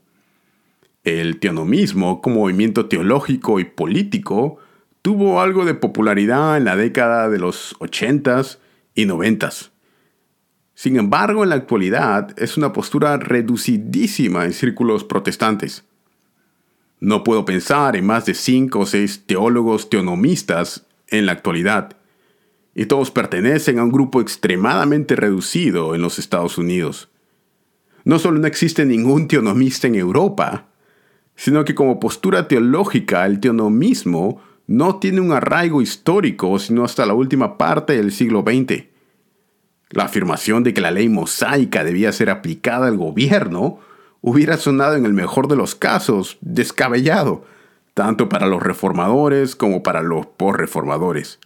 El 1.03 1.39
teonomismo, 1.39 2.21
como 2.21 2.41
movimiento 2.41 2.87
teológico 2.87 3.59
y 3.59 3.63
político, 3.65 4.59
tuvo 5.01 5.41
algo 5.41 5.65
de 5.65 5.73
popularidad 5.73 6.57
en 6.57 6.65
la 6.65 6.75
década 6.75 7.29
de 7.29 7.39
los 7.39 7.75
80s 7.79 8.57
y 8.95 9.05
90s. 9.05 9.69
Sin 10.73 10.97
embargo, 10.97 11.43
en 11.43 11.49
la 11.49 11.55
actualidad 11.55 12.33
es 12.39 12.57
una 12.57 12.71
postura 12.71 13.17
reducidísima 13.17 14.45
en 14.45 14.53
círculos 14.53 15.03
protestantes. 15.03 15.83
No 16.99 17.23
puedo 17.23 17.45
pensar 17.45 17.95
en 17.95 18.05
más 18.05 18.25
de 18.25 18.33
cinco 18.33 18.79
o 18.79 18.85
seis 18.85 19.25
teólogos 19.25 19.89
teonomistas 19.89 20.85
en 21.07 21.25
la 21.25 21.33
actualidad, 21.33 21.97
y 22.75 22.85
todos 22.85 23.11
pertenecen 23.11 23.79
a 23.79 23.83
un 23.83 23.91
grupo 23.91 24.21
extremadamente 24.21 25.15
reducido 25.15 25.95
en 25.95 26.01
los 26.01 26.19
Estados 26.19 26.57
Unidos. 26.57 27.09
No 28.05 28.19
solo 28.19 28.39
no 28.39 28.47
existe 28.47 28.85
ningún 28.85 29.27
teonomista 29.27 29.87
en 29.87 29.95
Europa, 29.95 30.67
sino 31.35 31.65
que 31.65 31.75
como 31.75 31.99
postura 31.99 32.47
teológica 32.47 33.25
el 33.25 33.39
teonomismo 33.39 34.41
no 34.69 34.97
tiene 34.99 35.19
un 35.19 35.31
arraigo 35.31 35.81
histórico 35.81 36.59
sino 36.59 36.83
hasta 36.83 37.07
la 37.07 37.15
última 37.15 37.57
parte 37.57 37.97
del 37.97 38.11
siglo 38.11 38.43
XX. 38.43 38.83
La 39.89 40.03
afirmación 40.03 40.61
de 40.61 40.75
que 40.75 40.81
la 40.81 40.91
ley 40.91 41.09
mosaica 41.09 41.83
debía 41.83 42.11
ser 42.11 42.29
aplicada 42.29 42.85
al 42.85 42.95
gobierno 42.95 43.79
hubiera 44.21 44.57
sonado 44.57 44.95
en 44.95 45.05
el 45.05 45.13
mejor 45.13 45.47
de 45.47 45.55
los 45.55 45.73
casos 45.73 46.37
descabellado, 46.41 47.45
tanto 47.95 48.29
para 48.29 48.45
los 48.45 48.61
reformadores 48.61 49.55
como 49.55 49.81
para 49.81 50.03
los 50.03 50.27
posreformadores. 50.27 51.39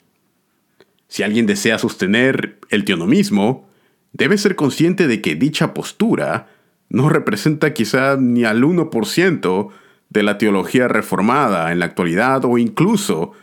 Si 1.07 1.23
alguien 1.23 1.45
desea 1.45 1.79
sostener 1.79 2.59
el 2.67 2.83
teonomismo, 2.83 3.69
debe 4.11 4.37
ser 4.37 4.57
consciente 4.57 5.07
de 5.07 5.21
que 5.21 5.35
dicha 5.35 5.73
postura 5.73 6.49
no 6.89 7.07
representa 7.07 7.73
quizá 7.73 8.17
ni 8.17 8.43
al 8.43 8.63
1% 8.63 9.69
de 10.09 10.23
la 10.23 10.37
teología 10.37 10.87
reformada 10.87 11.71
en 11.71 11.79
la 11.79 11.85
actualidad 11.85 12.45
o 12.45 12.57
incluso 12.57 13.33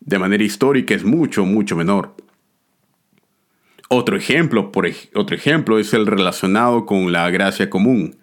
de 0.00 0.18
manera 0.18 0.44
histórica 0.44 0.94
es 0.94 1.04
mucho, 1.04 1.44
mucho 1.44 1.76
menor. 1.76 2.14
Otro 3.88 4.16
ejemplo, 4.16 4.72
por 4.72 4.88
otro 5.14 5.36
ejemplo 5.36 5.78
es 5.78 5.92
el 5.94 6.06
relacionado 6.06 6.86
con 6.86 7.12
la 7.12 7.30
gracia 7.30 7.70
común. 7.70 8.16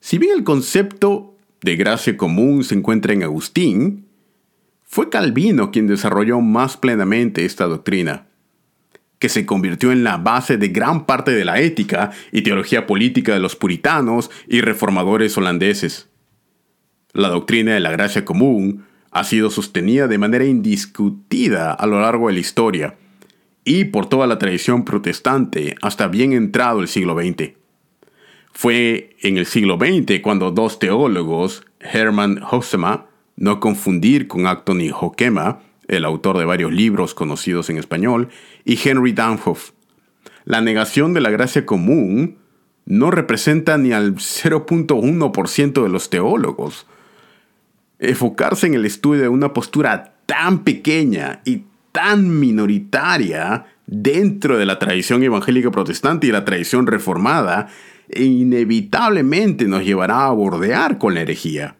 Si 0.00 0.18
bien 0.18 0.32
el 0.36 0.44
concepto 0.44 1.36
de 1.62 1.76
gracia 1.76 2.16
común 2.16 2.62
se 2.62 2.74
encuentra 2.74 3.12
en 3.12 3.22
Agustín, 3.22 4.06
fue 4.84 5.08
Calvino 5.08 5.70
quien 5.70 5.86
desarrolló 5.86 6.40
más 6.40 6.76
plenamente 6.76 7.44
esta 7.44 7.64
doctrina, 7.64 8.26
que 9.18 9.28
se 9.28 9.44
convirtió 9.46 9.90
en 9.90 10.04
la 10.04 10.18
base 10.18 10.56
de 10.56 10.68
gran 10.68 11.06
parte 11.06 11.32
de 11.32 11.44
la 11.44 11.58
ética 11.58 12.12
y 12.30 12.42
teología 12.42 12.86
política 12.86 13.32
de 13.32 13.40
los 13.40 13.56
puritanos 13.56 14.30
y 14.46 14.60
reformadores 14.60 15.36
holandeses. 15.36 16.08
La 17.14 17.28
doctrina 17.28 17.74
de 17.74 17.80
la 17.80 17.92
gracia 17.92 18.24
común 18.24 18.86
ha 19.12 19.22
sido 19.22 19.48
sostenida 19.48 20.08
de 20.08 20.18
manera 20.18 20.44
indiscutida 20.46 21.72
a 21.72 21.86
lo 21.86 22.00
largo 22.00 22.26
de 22.26 22.34
la 22.34 22.40
historia 22.40 22.96
y 23.64 23.84
por 23.84 24.06
toda 24.06 24.26
la 24.26 24.36
tradición 24.38 24.84
protestante 24.84 25.76
hasta 25.80 26.08
bien 26.08 26.32
entrado 26.32 26.80
el 26.80 26.88
siglo 26.88 27.14
XX. 27.14 27.52
Fue 28.52 29.14
en 29.22 29.38
el 29.38 29.46
siglo 29.46 29.78
XX 29.78 30.20
cuando 30.22 30.50
dos 30.50 30.80
teólogos, 30.80 31.64
Hermann 31.78 32.42
Hossema, 32.50 33.06
no 33.36 33.60
confundir 33.60 34.26
con 34.26 34.48
Acton 34.48 34.80
Hockema, 34.90 35.60
el 35.86 36.04
autor 36.04 36.36
de 36.38 36.46
varios 36.46 36.72
libros 36.72 37.14
conocidos 37.14 37.70
en 37.70 37.78
español, 37.78 38.28
y 38.64 38.76
Henry 38.82 39.12
Danhoff. 39.12 39.70
La 40.44 40.60
negación 40.60 41.14
de 41.14 41.20
la 41.20 41.30
gracia 41.30 41.64
común 41.64 42.38
no 42.86 43.12
representa 43.12 43.78
ni 43.78 43.92
al 43.92 44.16
0.1% 44.16 45.82
de 45.82 45.88
los 45.88 46.10
teólogos, 46.10 46.88
enfocarse 47.98 48.66
en 48.66 48.74
el 48.74 48.84
estudio 48.84 49.22
de 49.22 49.28
una 49.28 49.52
postura 49.52 50.14
tan 50.26 50.64
pequeña 50.64 51.40
y 51.44 51.64
tan 51.92 52.40
minoritaria 52.40 53.66
dentro 53.86 54.58
de 54.58 54.66
la 54.66 54.78
tradición 54.78 55.22
evangélica 55.22 55.70
protestante 55.70 56.26
y 56.26 56.32
la 56.32 56.44
tradición 56.44 56.86
reformada, 56.86 57.68
inevitablemente 58.14 59.66
nos 59.66 59.84
llevará 59.84 60.26
a 60.26 60.30
bordear 60.30 60.98
con 60.98 61.14
la 61.14 61.20
herejía. 61.20 61.76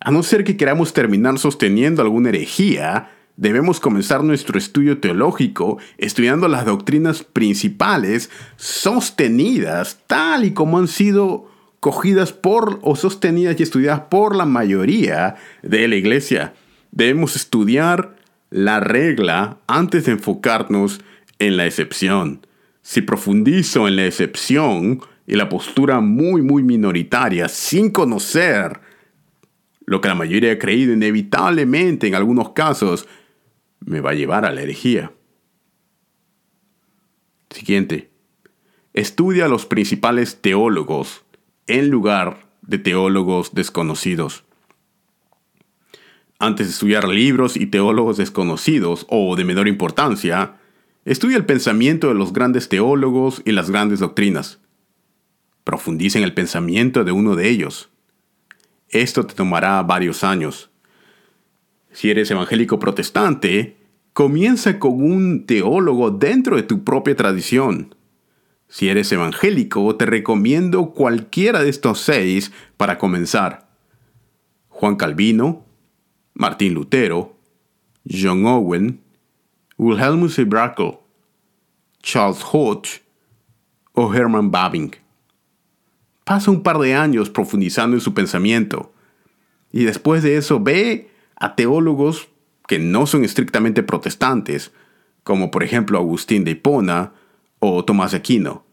A 0.00 0.10
no 0.10 0.22
ser 0.22 0.44
que 0.44 0.56
queramos 0.56 0.92
terminar 0.92 1.38
sosteniendo 1.38 2.02
alguna 2.02 2.30
herejía, 2.30 3.10
debemos 3.36 3.80
comenzar 3.80 4.22
nuestro 4.22 4.58
estudio 4.58 4.98
teológico 4.98 5.78
estudiando 5.98 6.48
las 6.48 6.66
doctrinas 6.66 7.22
principales 7.22 8.30
sostenidas 8.56 10.00
tal 10.06 10.44
y 10.44 10.52
como 10.52 10.78
han 10.78 10.88
sido 10.88 11.48
cogidas 11.84 12.32
por 12.32 12.78
o 12.80 12.96
sostenidas 12.96 13.60
y 13.60 13.62
estudiadas 13.62 14.04
por 14.08 14.34
la 14.34 14.46
mayoría 14.46 15.34
de 15.62 15.86
la 15.86 15.96
iglesia. 15.96 16.54
Debemos 16.92 17.36
estudiar 17.36 18.16
la 18.48 18.80
regla 18.80 19.58
antes 19.66 20.06
de 20.06 20.12
enfocarnos 20.12 21.02
en 21.38 21.58
la 21.58 21.66
excepción. 21.66 22.46
Si 22.80 23.02
profundizo 23.02 23.86
en 23.86 23.96
la 23.96 24.06
excepción 24.06 25.02
y 25.26 25.34
la 25.34 25.50
postura 25.50 26.00
muy, 26.00 26.40
muy 26.40 26.62
minoritaria 26.62 27.50
sin 27.50 27.90
conocer 27.90 28.80
lo 29.84 30.00
que 30.00 30.08
la 30.08 30.14
mayoría 30.14 30.52
ha 30.52 30.58
creído, 30.58 30.94
inevitablemente 30.94 32.06
en 32.06 32.14
algunos 32.14 32.52
casos 32.52 33.06
me 33.80 34.00
va 34.00 34.12
a 34.12 34.14
llevar 34.14 34.46
a 34.46 34.52
la 34.52 34.62
herejía. 34.62 35.12
Siguiente. 37.50 38.08
Estudia 38.94 39.44
a 39.44 39.48
los 39.48 39.66
principales 39.66 40.40
teólogos 40.40 41.23
en 41.66 41.90
lugar 41.90 42.46
de 42.62 42.78
teólogos 42.78 43.54
desconocidos. 43.54 44.44
Antes 46.38 46.66
de 46.66 46.72
estudiar 46.72 47.08
libros 47.08 47.56
y 47.56 47.66
teólogos 47.66 48.16
desconocidos 48.16 49.06
o 49.08 49.34
de 49.36 49.44
menor 49.44 49.68
importancia, 49.68 50.56
estudia 51.04 51.36
el 51.36 51.46
pensamiento 51.46 52.08
de 52.08 52.14
los 52.14 52.32
grandes 52.32 52.68
teólogos 52.68 53.40
y 53.44 53.52
las 53.52 53.70
grandes 53.70 54.00
doctrinas. 54.00 54.60
Profundiza 55.62 56.18
en 56.18 56.24
el 56.24 56.34
pensamiento 56.34 57.04
de 57.04 57.12
uno 57.12 57.36
de 57.36 57.48
ellos. 57.48 57.90
Esto 58.88 59.24
te 59.24 59.34
tomará 59.34 59.82
varios 59.82 60.22
años. 60.22 60.70
Si 61.92 62.10
eres 62.10 62.30
evangélico 62.30 62.78
protestante, 62.78 63.76
comienza 64.12 64.78
con 64.78 65.02
un 65.02 65.46
teólogo 65.46 66.10
dentro 66.10 66.56
de 66.56 66.62
tu 66.64 66.84
propia 66.84 67.16
tradición. 67.16 67.94
Si 68.74 68.88
eres 68.88 69.12
evangélico, 69.12 69.94
te 69.94 70.04
recomiendo 70.04 70.90
cualquiera 70.90 71.62
de 71.62 71.68
estos 71.68 72.00
seis 72.00 72.50
para 72.76 72.98
comenzar. 72.98 73.68
Juan 74.68 74.96
Calvino, 74.96 75.64
Martín 76.32 76.74
Lutero, 76.74 77.36
John 78.04 78.44
Owen, 78.44 79.00
Wilhelmus 79.78 80.44
Brakel, 80.48 80.98
Charles 82.02 82.44
Hodge 82.50 83.04
o 83.92 84.12
Herman 84.12 84.50
Babing. 84.50 84.96
Pasa 86.24 86.50
un 86.50 86.64
par 86.64 86.78
de 86.78 86.96
años 86.96 87.30
profundizando 87.30 87.96
en 87.96 88.00
su 88.00 88.12
pensamiento 88.12 88.92
y 89.70 89.84
después 89.84 90.24
de 90.24 90.36
eso 90.36 90.58
ve 90.58 91.12
a 91.36 91.54
teólogos 91.54 92.26
que 92.66 92.80
no 92.80 93.06
son 93.06 93.22
estrictamente 93.24 93.84
protestantes, 93.84 94.72
como 95.22 95.52
por 95.52 95.62
ejemplo 95.62 95.96
Agustín 95.96 96.42
de 96.42 96.50
Hipona 96.50 97.12
o 97.66 97.84
Tomás 97.84 98.12
Aquino. 98.12 98.66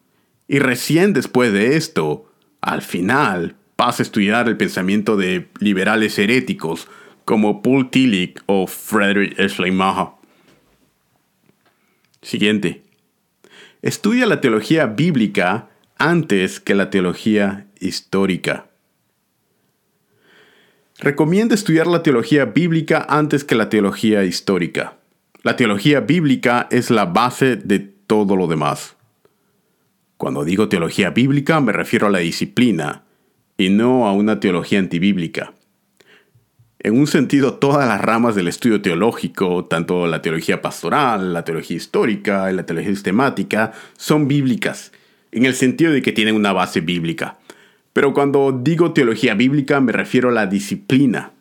Y 0.47 0.59
recién 0.59 1.13
después 1.13 1.53
de 1.53 1.77
esto, 1.77 2.29
al 2.59 2.81
final, 2.81 3.55
pasa 3.77 4.03
a 4.03 4.05
estudiar 4.05 4.49
el 4.49 4.57
pensamiento 4.57 5.15
de 5.15 5.47
liberales 5.59 6.19
heréticos 6.19 6.87
como 7.23 7.61
Paul 7.61 7.89
Tillich 7.89 8.41
o 8.47 8.67
Frederick 8.67 9.39
Schleiermacher. 9.47 10.07
Siguiente. 12.21 12.83
Estudia 13.81 14.25
la 14.25 14.41
teología 14.41 14.87
bíblica 14.87 15.69
antes 15.97 16.59
que 16.59 16.75
la 16.75 16.89
teología 16.89 17.67
histórica. 17.79 18.67
Recomienda 20.99 21.55
estudiar 21.55 21.87
la 21.87 22.03
teología 22.03 22.45
bíblica 22.45 23.05
antes 23.09 23.43
que 23.43 23.55
la 23.55 23.69
teología 23.69 24.25
histórica. 24.25 24.97
La 25.43 25.55
teología 25.55 26.01
bíblica 26.01 26.67
es 26.69 26.91
la 26.91 27.05
base 27.05 27.55
de 27.55 27.79
todo 28.11 28.35
lo 28.35 28.47
demás. 28.47 28.97
Cuando 30.17 30.43
digo 30.43 30.67
teología 30.67 31.11
bíblica 31.11 31.61
me 31.61 31.71
refiero 31.71 32.07
a 32.07 32.09
la 32.09 32.19
disciplina 32.19 33.03
y 33.57 33.69
no 33.69 34.05
a 34.05 34.11
una 34.11 34.41
teología 34.41 34.79
antibíblica. 34.79 35.53
En 36.79 36.99
un 36.99 37.07
sentido, 37.07 37.53
todas 37.53 37.87
las 37.87 38.01
ramas 38.01 38.35
del 38.35 38.49
estudio 38.49 38.81
teológico, 38.81 39.63
tanto 39.63 40.07
la 40.07 40.21
teología 40.21 40.61
pastoral, 40.61 41.31
la 41.31 41.45
teología 41.45 41.77
histórica 41.77 42.51
y 42.51 42.55
la 42.55 42.65
teología 42.65 42.91
sistemática, 42.91 43.71
son 43.95 44.27
bíblicas, 44.27 44.91
en 45.31 45.45
el 45.45 45.53
sentido 45.53 45.93
de 45.93 46.01
que 46.01 46.11
tienen 46.11 46.35
una 46.35 46.51
base 46.51 46.81
bíblica. 46.81 47.37
Pero 47.93 48.13
cuando 48.13 48.51
digo 48.51 48.91
teología 48.91 49.35
bíblica 49.35 49.79
me 49.79 49.93
refiero 49.93 50.27
a 50.27 50.33
la 50.33 50.47
disciplina. 50.47 51.31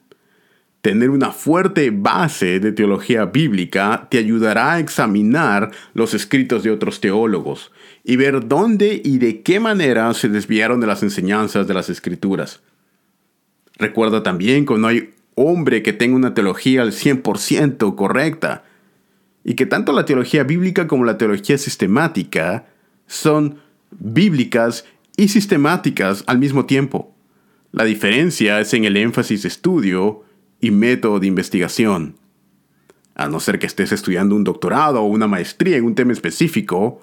Tener 0.83 1.11
una 1.11 1.31
fuerte 1.31 1.91
base 1.91 2.59
de 2.59 2.73
teología 2.73 3.27
bíblica 3.27 4.09
te 4.11 4.19
ayudará 4.19 4.75
a 4.75 4.79
examinar 4.79 5.71
los 5.93 6.15
escritos 6.15 6.63
de 6.63 6.71
otros 6.71 7.01
teólogos 7.01 7.71
y 8.03 8.17
ver 8.17 8.49
dónde 8.49 9.01
y 9.05 9.19
de 9.19 9.43
qué 9.43 9.61
manera 9.61 10.13
se 10.15 10.29
desviaron 10.29 10.81
de 10.81 10.87
las 10.87 11.03
enseñanzas 11.03 11.67
de 11.67 11.75
las 11.75 11.91
escrituras. 11.91 12.63
Recuerda 13.79 14.23
también 14.23 14.65
que 14.65 14.79
no 14.79 14.87
hay 14.87 15.11
hombre 15.35 15.83
que 15.83 15.93
tenga 15.93 16.17
una 16.17 16.35
teología 16.35 16.83
al 16.83 16.93
100% 16.93 17.95
correcta, 17.95 18.65
y 19.45 19.55
que 19.55 19.67
tanto 19.67 19.93
la 19.93 20.05
teología 20.05 20.45
bíblica 20.45 20.87
como 20.87 21.05
la 21.05 21.19
teología 21.19 21.57
sistemática 21.57 22.67
son 23.07 23.59
bíblicas 23.91 24.85
y 25.17 25.29
sistemáticas 25.29 26.25
al 26.27 26.39
mismo 26.39 26.67
tiempo. 26.67 27.15
La 27.73 27.85
diferencia 27.85 28.61
es 28.61 28.75
en 28.75 28.85
el 28.85 28.97
énfasis 28.97 29.43
de 29.43 29.49
estudio 29.49 30.25
y 30.61 30.71
método 30.71 31.21
de 31.21 31.27
investigación. 31.27 32.17
A 33.15 33.29
no 33.29 33.41
ser 33.41 33.59
que 33.59 33.67
estés 33.67 33.93
estudiando 33.93 34.35
un 34.35 34.45
doctorado 34.45 35.03
o 35.03 35.07
una 35.07 35.27
maestría 35.27 35.77
en 35.77 35.85
un 35.85 35.95
tema 35.95 36.13
específico, 36.13 37.01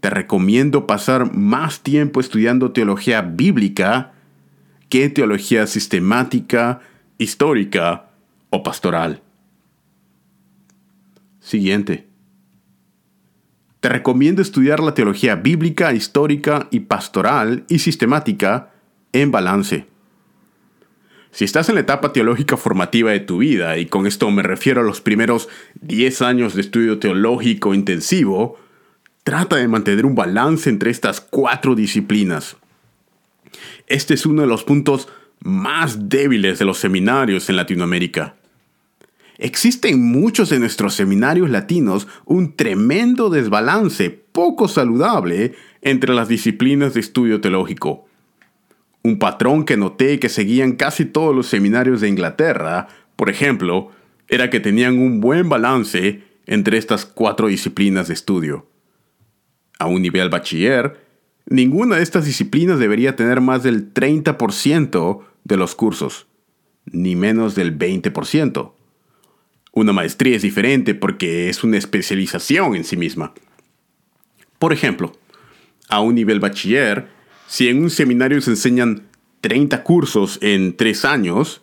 te 0.00 0.10
recomiendo 0.10 0.86
pasar 0.86 1.34
más 1.34 1.80
tiempo 1.80 2.20
estudiando 2.20 2.72
teología 2.72 3.22
bíblica 3.22 4.12
que 4.88 5.08
teología 5.08 5.66
sistemática 5.66 6.80
histórica 7.18 8.10
o 8.50 8.62
pastoral. 8.62 9.22
Siguiente. 11.40 12.06
Te 13.80 13.88
recomiendo 13.88 14.42
estudiar 14.42 14.80
la 14.80 14.94
teología 14.94 15.34
bíblica, 15.34 15.92
histórica 15.92 16.68
y 16.70 16.80
pastoral 16.80 17.64
y 17.68 17.80
sistemática 17.80 18.70
en 19.12 19.30
balance. 19.30 19.86
Si 21.32 21.44
estás 21.44 21.70
en 21.70 21.76
la 21.76 21.80
etapa 21.80 22.12
teológica 22.12 22.58
formativa 22.58 23.10
de 23.10 23.20
tu 23.20 23.38
vida, 23.38 23.78
y 23.78 23.86
con 23.86 24.06
esto 24.06 24.30
me 24.30 24.42
refiero 24.42 24.82
a 24.82 24.84
los 24.84 25.00
primeros 25.00 25.48
10 25.80 26.20
años 26.20 26.54
de 26.54 26.60
estudio 26.60 26.98
teológico 26.98 27.72
intensivo, 27.72 28.58
trata 29.24 29.56
de 29.56 29.66
mantener 29.66 30.04
un 30.04 30.14
balance 30.14 30.68
entre 30.68 30.90
estas 30.90 31.22
cuatro 31.22 31.74
disciplinas. 31.74 32.58
Este 33.86 34.12
es 34.12 34.26
uno 34.26 34.42
de 34.42 34.48
los 34.48 34.62
puntos 34.62 35.08
más 35.40 36.10
débiles 36.10 36.58
de 36.58 36.66
los 36.66 36.76
seminarios 36.76 37.48
en 37.48 37.56
Latinoamérica. 37.56 38.34
Existe 39.38 39.88
en 39.88 40.04
muchos 40.04 40.50
de 40.50 40.58
nuestros 40.58 40.92
seminarios 40.92 41.48
latinos 41.48 42.08
un 42.26 42.54
tremendo 42.54 43.30
desbalance 43.30 44.10
poco 44.10 44.68
saludable 44.68 45.54
entre 45.80 46.12
las 46.12 46.28
disciplinas 46.28 46.92
de 46.92 47.00
estudio 47.00 47.40
teológico. 47.40 48.06
Un 49.02 49.18
patrón 49.18 49.64
que 49.64 49.76
noté 49.76 50.20
que 50.20 50.28
seguían 50.28 50.72
casi 50.72 51.04
todos 51.04 51.34
los 51.34 51.48
seminarios 51.48 52.00
de 52.00 52.08
Inglaterra, 52.08 52.88
por 53.16 53.30
ejemplo, 53.30 53.90
era 54.28 54.48
que 54.48 54.60
tenían 54.60 54.98
un 54.98 55.20
buen 55.20 55.48
balance 55.48 56.22
entre 56.46 56.78
estas 56.78 57.04
cuatro 57.04 57.48
disciplinas 57.48 58.08
de 58.08 58.14
estudio. 58.14 58.66
A 59.78 59.86
un 59.86 60.02
nivel 60.02 60.28
bachiller, 60.28 61.00
ninguna 61.46 61.96
de 61.96 62.02
estas 62.02 62.24
disciplinas 62.24 62.78
debería 62.78 63.16
tener 63.16 63.40
más 63.40 63.62
del 63.62 63.92
30% 63.92 65.20
de 65.44 65.56
los 65.56 65.74
cursos, 65.74 66.26
ni 66.86 67.16
menos 67.16 67.54
del 67.54 67.76
20%. 67.76 68.72
Una 69.72 69.92
maestría 69.92 70.36
es 70.36 70.42
diferente 70.42 70.94
porque 70.94 71.48
es 71.48 71.64
una 71.64 71.78
especialización 71.78 72.76
en 72.76 72.84
sí 72.84 72.96
misma. 72.96 73.32
Por 74.58 74.72
ejemplo, 74.72 75.12
a 75.88 76.00
un 76.00 76.14
nivel 76.14 76.40
bachiller, 76.40 77.08
si 77.52 77.68
en 77.68 77.82
un 77.82 77.90
seminario 77.90 78.40
se 78.40 78.48
enseñan 78.48 79.10
30 79.42 79.82
cursos 79.82 80.38
en 80.40 80.74
3 80.74 81.04
años, 81.04 81.60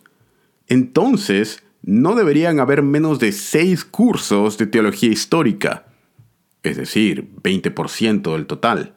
entonces 0.68 1.64
no 1.82 2.14
deberían 2.14 2.60
haber 2.60 2.84
menos 2.84 3.18
de 3.18 3.32
6 3.32 3.86
cursos 3.86 4.60
de 4.60 4.68
teología 4.68 5.10
histórica, 5.10 5.88
es 6.62 6.78
decir, 6.78 7.28
20% 7.42 8.34
del 8.34 8.46
total. 8.46 8.94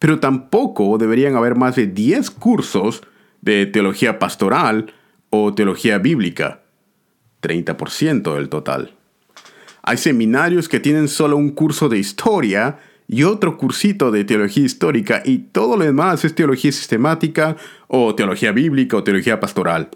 Pero 0.00 0.18
tampoco 0.18 0.98
deberían 0.98 1.36
haber 1.36 1.54
más 1.54 1.76
de 1.76 1.86
10 1.86 2.32
cursos 2.32 3.02
de 3.40 3.66
teología 3.66 4.18
pastoral 4.18 4.92
o 5.30 5.54
teología 5.54 5.98
bíblica, 5.98 6.62
30% 7.42 8.34
del 8.34 8.48
total. 8.48 8.96
Hay 9.84 9.98
seminarios 9.98 10.68
que 10.68 10.80
tienen 10.80 11.06
solo 11.06 11.36
un 11.36 11.50
curso 11.50 11.88
de 11.88 11.98
historia 11.98 12.80
y 13.08 13.24
otro 13.24 13.58
cursito 13.58 14.10
de 14.10 14.24
teología 14.24 14.64
histórica 14.64 15.22
y 15.24 15.38
todo 15.38 15.76
lo 15.76 15.84
demás 15.84 16.24
es 16.24 16.34
teología 16.34 16.72
sistemática 16.72 17.56
o 17.88 18.14
teología 18.14 18.52
bíblica 18.52 18.96
o 18.96 19.04
teología 19.04 19.40
pastoral. 19.40 19.90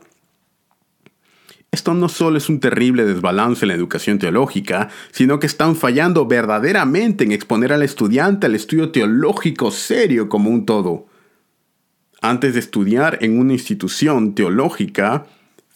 Esto 1.71 1.93
no 1.93 2.09
solo 2.09 2.39
es 2.39 2.49
un 2.49 2.61
terrible 2.61 3.05
desbalance 3.05 3.65
en 3.65 3.69
la 3.69 3.75
educación 3.75 4.19
teológica, 4.19 4.89
sino 5.11 5.39
que 5.39 5.47
están 5.47 5.77
fallando 5.77 6.27
verdaderamente 6.27 7.25
en 7.25 7.33
exponer 7.33 7.73
al 7.73 7.83
estudiante 7.83 8.47
al 8.47 8.55
estudio 8.55 8.93
teológico 8.93 9.71
serio 9.71 10.29
como 10.29 10.49
un 10.49 10.65
todo. 10.65 11.07
Antes 12.23 12.55
de 12.55 12.61
estudiar 12.61 13.19
en 13.21 13.39
una 13.39 13.53
institución 13.53 14.35
teológica, 14.35 15.27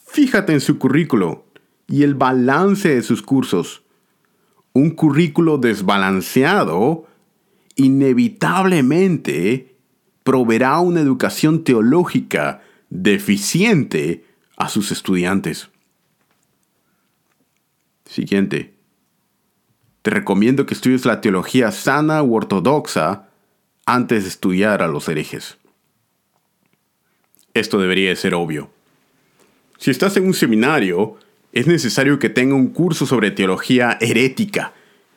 fíjate 0.06 0.54
en 0.54 0.60
su 0.60 0.78
currículo 0.78 1.44
y 1.86 2.02
el 2.02 2.14
balance 2.14 2.94
de 2.94 3.02
sus 3.02 3.20
cursos. 3.20 3.82
Un 4.72 4.92
currículo 4.92 5.58
desbalanceado 5.58 7.09
inevitablemente 7.76 9.74
proveerá 10.22 10.78
una 10.80 11.00
educación 11.00 11.64
teológica 11.64 12.60
deficiente 12.90 14.24
a 14.56 14.68
sus 14.68 14.92
estudiantes. 14.92 15.70
Siguiente. 18.04 18.74
Te 20.02 20.10
recomiendo 20.10 20.66
que 20.66 20.74
estudies 20.74 21.04
la 21.04 21.20
teología 21.20 21.70
sana 21.72 22.22
u 22.22 22.34
ortodoxa 22.34 23.28
antes 23.86 24.24
de 24.24 24.28
estudiar 24.28 24.82
a 24.82 24.88
los 24.88 25.08
herejes. 25.08 25.58
Esto 27.54 27.78
debería 27.78 28.14
ser 28.16 28.34
obvio. 28.34 28.70
Si 29.78 29.90
estás 29.90 30.16
en 30.16 30.26
un 30.26 30.34
seminario, 30.34 31.16
es 31.52 31.66
necesario 31.66 32.18
que 32.18 32.28
tenga 32.28 32.54
un 32.54 32.68
curso 32.68 33.06
sobre 33.06 33.30
teología 33.30 33.98
herética, 34.00 34.72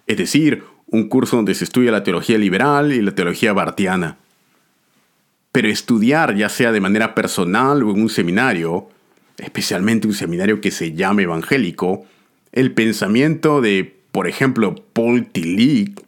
es 0.08 0.18
decir, 0.18 0.63
un 0.93 1.10
curso 1.10 1.38
donde 1.38 1.56
se 1.56 1.63
estudia 1.63 1.91
la 1.91 2.03
teología 2.03 2.38
liberal 2.38 2.93
y 2.93 3.01
la 3.01 3.15
teología 3.15 3.51
bartiana. 3.51 4.17
Pero 5.51 5.67
estudiar, 5.67 6.36
ya 6.36 6.49
sea 6.49 6.71
de 6.71 6.82
manera 6.82 7.15
personal 7.15 7.82
o 7.82 7.91
en 7.91 8.01
un 8.01 8.10
seminario, 8.10 8.89
especialmente 9.39 10.08
un 10.08 10.13
seminario 10.13 10.62
que 10.62 10.69
se 10.69 10.93
llame 10.93 11.23
evangélico, 11.23 12.06
el 12.51 12.73
pensamiento 12.73 13.60
de, 13.60 14.01
por 14.12 14.27
ejemplo, 14.27 14.75
Paul 14.93 15.25
Tillich, 15.25 15.99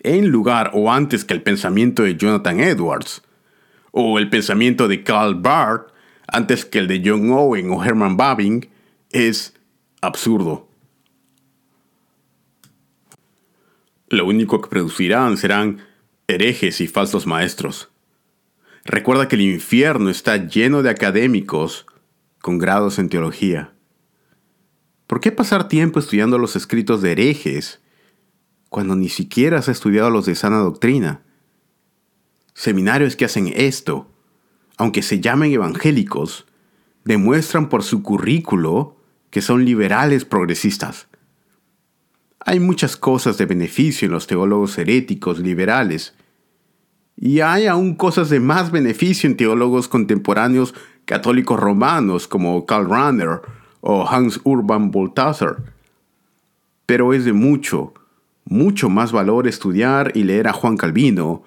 en 0.00 0.28
lugar 0.30 0.70
o 0.72 0.90
antes 0.90 1.26
que 1.26 1.34
el 1.34 1.42
pensamiento 1.42 2.02
de 2.02 2.16
Jonathan 2.16 2.60
Edwards, 2.60 3.22
o 3.90 4.18
el 4.18 4.30
pensamiento 4.30 4.88
de 4.88 5.04
Karl 5.04 5.34
Barth 5.34 5.92
antes 6.28 6.64
que 6.64 6.78
el 6.78 6.88
de 6.88 7.02
John 7.04 7.30
Owen 7.30 7.70
o 7.70 7.84
Herman 7.84 8.16
Babing 8.16 8.66
es 9.10 9.52
absurdo. 10.00 10.66
Lo 14.14 14.26
único 14.26 14.60
que 14.60 14.68
producirán 14.68 15.36
serán 15.36 15.78
herejes 16.28 16.80
y 16.80 16.86
falsos 16.86 17.26
maestros. 17.26 17.90
Recuerda 18.84 19.26
que 19.26 19.34
el 19.34 19.42
infierno 19.42 20.08
está 20.08 20.36
lleno 20.36 20.84
de 20.84 20.90
académicos 20.90 21.84
con 22.40 22.58
grados 22.58 23.00
en 23.00 23.08
teología. 23.08 23.72
¿Por 25.08 25.18
qué 25.18 25.32
pasar 25.32 25.66
tiempo 25.66 25.98
estudiando 25.98 26.38
los 26.38 26.54
escritos 26.54 27.02
de 27.02 27.10
herejes 27.10 27.80
cuando 28.68 28.94
ni 28.94 29.08
siquiera 29.08 29.58
has 29.58 29.68
estudiado 29.68 30.10
los 30.10 30.26
de 30.26 30.36
sana 30.36 30.58
doctrina? 30.58 31.22
Seminarios 32.54 33.16
que 33.16 33.24
hacen 33.24 33.52
esto, 33.56 34.08
aunque 34.76 35.02
se 35.02 35.18
llamen 35.18 35.52
evangélicos, 35.52 36.46
demuestran 37.04 37.68
por 37.68 37.82
su 37.82 38.04
currículo 38.04 38.96
que 39.30 39.42
son 39.42 39.64
liberales 39.64 40.24
progresistas. 40.24 41.08
Hay 42.46 42.60
muchas 42.60 42.96
cosas 42.96 43.38
de 43.38 43.46
beneficio 43.46 44.06
en 44.06 44.12
los 44.12 44.26
teólogos 44.26 44.76
heréticos 44.76 45.38
liberales, 45.38 46.14
y 47.16 47.40
hay 47.40 47.66
aún 47.66 47.94
cosas 47.94 48.28
de 48.28 48.40
más 48.40 48.70
beneficio 48.70 49.30
en 49.30 49.36
teólogos 49.36 49.88
contemporáneos 49.88 50.74
católicos 51.04 51.58
romanos 51.58 52.28
como 52.28 52.66
Karl 52.66 52.88
Rahner 52.88 53.40
o 53.80 54.06
Hans 54.06 54.40
Urban 54.44 54.90
Balthasar. 54.90 55.56
Pero 56.86 57.14
es 57.14 57.24
de 57.24 57.32
mucho, 57.32 57.94
mucho 58.44 58.90
más 58.90 59.12
valor 59.12 59.46
estudiar 59.46 60.12
y 60.14 60.24
leer 60.24 60.48
a 60.48 60.52
Juan 60.52 60.76
Calvino, 60.76 61.44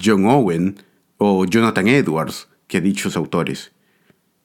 John 0.00 0.26
Owen 0.26 0.76
o 1.18 1.44
Jonathan 1.44 1.88
Edwards 1.88 2.48
que 2.68 2.80
dichos 2.80 3.16
autores. 3.16 3.72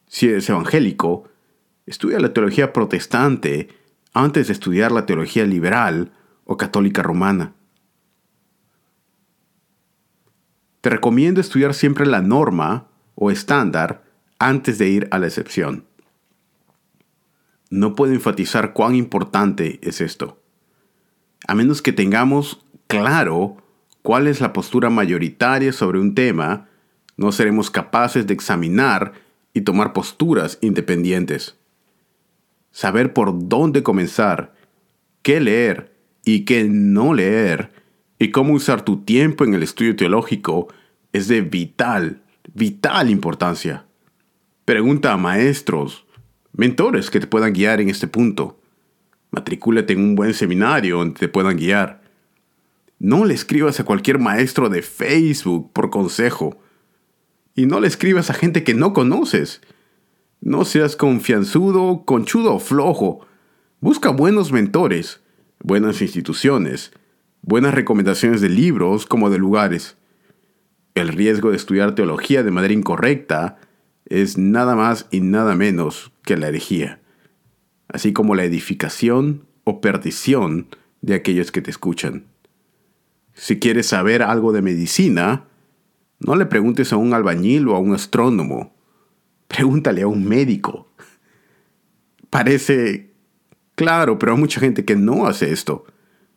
Si 0.08 0.26
eres 0.26 0.48
evangélico, 0.48 1.24
estudia 1.86 2.18
la 2.18 2.32
teología 2.32 2.72
protestante 2.72 3.68
antes 4.14 4.46
de 4.46 4.52
estudiar 4.52 4.92
la 4.92 5.06
teología 5.06 5.44
liberal 5.44 6.12
o 6.44 6.56
católica 6.56 7.02
romana. 7.02 7.52
Te 10.80 10.90
recomiendo 10.90 11.40
estudiar 11.40 11.74
siempre 11.74 12.06
la 12.06 12.22
norma 12.22 12.86
o 13.16 13.30
estándar 13.30 14.04
antes 14.38 14.78
de 14.78 14.88
ir 14.88 15.08
a 15.10 15.18
la 15.18 15.26
excepción. 15.26 15.84
No 17.70 17.94
puedo 17.94 18.12
enfatizar 18.12 18.72
cuán 18.72 18.94
importante 18.94 19.80
es 19.82 20.00
esto. 20.00 20.40
A 21.48 21.54
menos 21.54 21.82
que 21.82 21.92
tengamos 21.92 22.64
claro 22.86 23.56
cuál 24.02 24.28
es 24.28 24.40
la 24.40 24.52
postura 24.52 24.90
mayoritaria 24.90 25.72
sobre 25.72 25.98
un 25.98 26.14
tema, 26.14 26.68
no 27.16 27.32
seremos 27.32 27.70
capaces 27.70 28.26
de 28.26 28.34
examinar 28.34 29.14
y 29.54 29.62
tomar 29.62 29.92
posturas 29.92 30.58
independientes. 30.60 31.56
Saber 32.74 33.12
por 33.12 33.48
dónde 33.48 33.84
comenzar, 33.84 34.52
qué 35.22 35.38
leer 35.38 35.94
y 36.24 36.44
qué 36.44 36.64
no 36.64 37.14
leer, 37.14 37.70
y 38.18 38.32
cómo 38.32 38.52
usar 38.52 38.84
tu 38.84 39.04
tiempo 39.04 39.44
en 39.44 39.54
el 39.54 39.62
estudio 39.62 39.94
teológico 39.94 40.66
es 41.12 41.28
de 41.28 41.40
vital, 41.40 42.22
vital 42.52 43.10
importancia. 43.10 43.86
Pregunta 44.64 45.12
a 45.12 45.16
maestros, 45.16 46.04
mentores 46.52 47.10
que 47.10 47.20
te 47.20 47.28
puedan 47.28 47.52
guiar 47.52 47.80
en 47.80 47.90
este 47.90 48.08
punto. 48.08 48.58
Matricúlate 49.30 49.92
en 49.92 50.00
un 50.00 50.16
buen 50.16 50.34
seminario 50.34 50.98
donde 50.98 51.20
te 51.20 51.28
puedan 51.28 51.56
guiar. 51.56 52.02
No 52.98 53.24
le 53.24 53.34
escribas 53.34 53.78
a 53.78 53.84
cualquier 53.84 54.18
maestro 54.18 54.68
de 54.68 54.82
Facebook 54.82 55.72
por 55.72 55.90
consejo. 55.90 56.58
Y 57.54 57.66
no 57.66 57.78
le 57.78 57.86
escribas 57.86 58.30
a 58.30 58.34
gente 58.34 58.64
que 58.64 58.74
no 58.74 58.92
conoces. 58.92 59.60
No 60.44 60.66
seas 60.66 60.94
confianzudo, 60.94 62.04
conchudo 62.04 62.56
o 62.56 62.58
flojo. 62.58 63.26
Busca 63.80 64.10
buenos 64.10 64.52
mentores, 64.52 65.22
buenas 65.62 66.02
instituciones, 66.02 66.92
buenas 67.40 67.72
recomendaciones 67.72 68.42
de 68.42 68.50
libros 68.50 69.06
como 69.06 69.30
de 69.30 69.38
lugares. 69.38 69.96
El 70.94 71.08
riesgo 71.08 71.48
de 71.48 71.56
estudiar 71.56 71.94
teología 71.94 72.42
de 72.42 72.50
manera 72.50 72.74
incorrecta 72.74 73.56
es 74.04 74.36
nada 74.36 74.76
más 74.76 75.06
y 75.10 75.20
nada 75.20 75.54
menos 75.54 76.12
que 76.24 76.36
la 76.36 76.48
herejía, 76.48 77.00
así 77.88 78.12
como 78.12 78.34
la 78.34 78.44
edificación 78.44 79.46
o 79.64 79.80
perdición 79.80 80.68
de 81.00 81.14
aquellos 81.14 81.52
que 81.52 81.62
te 81.62 81.70
escuchan. 81.70 82.26
Si 83.32 83.58
quieres 83.58 83.86
saber 83.86 84.22
algo 84.22 84.52
de 84.52 84.60
medicina, 84.60 85.46
no 86.18 86.36
le 86.36 86.44
preguntes 86.44 86.92
a 86.92 86.98
un 86.98 87.14
albañil 87.14 87.66
o 87.68 87.76
a 87.76 87.78
un 87.78 87.94
astrónomo, 87.94 88.73
pregúntale 89.48 90.02
a 90.02 90.06
un 90.06 90.24
médico. 90.24 90.88
Parece 92.30 93.10
claro, 93.74 94.18
pero 94.18 94.32
hay 94.32 94.38
mucha 94.38 94.60
gente 94.60 94.84
que 94.84 94.96
no 94.96 95.26
hace 95.26 95.52
esto. 95.52 95.86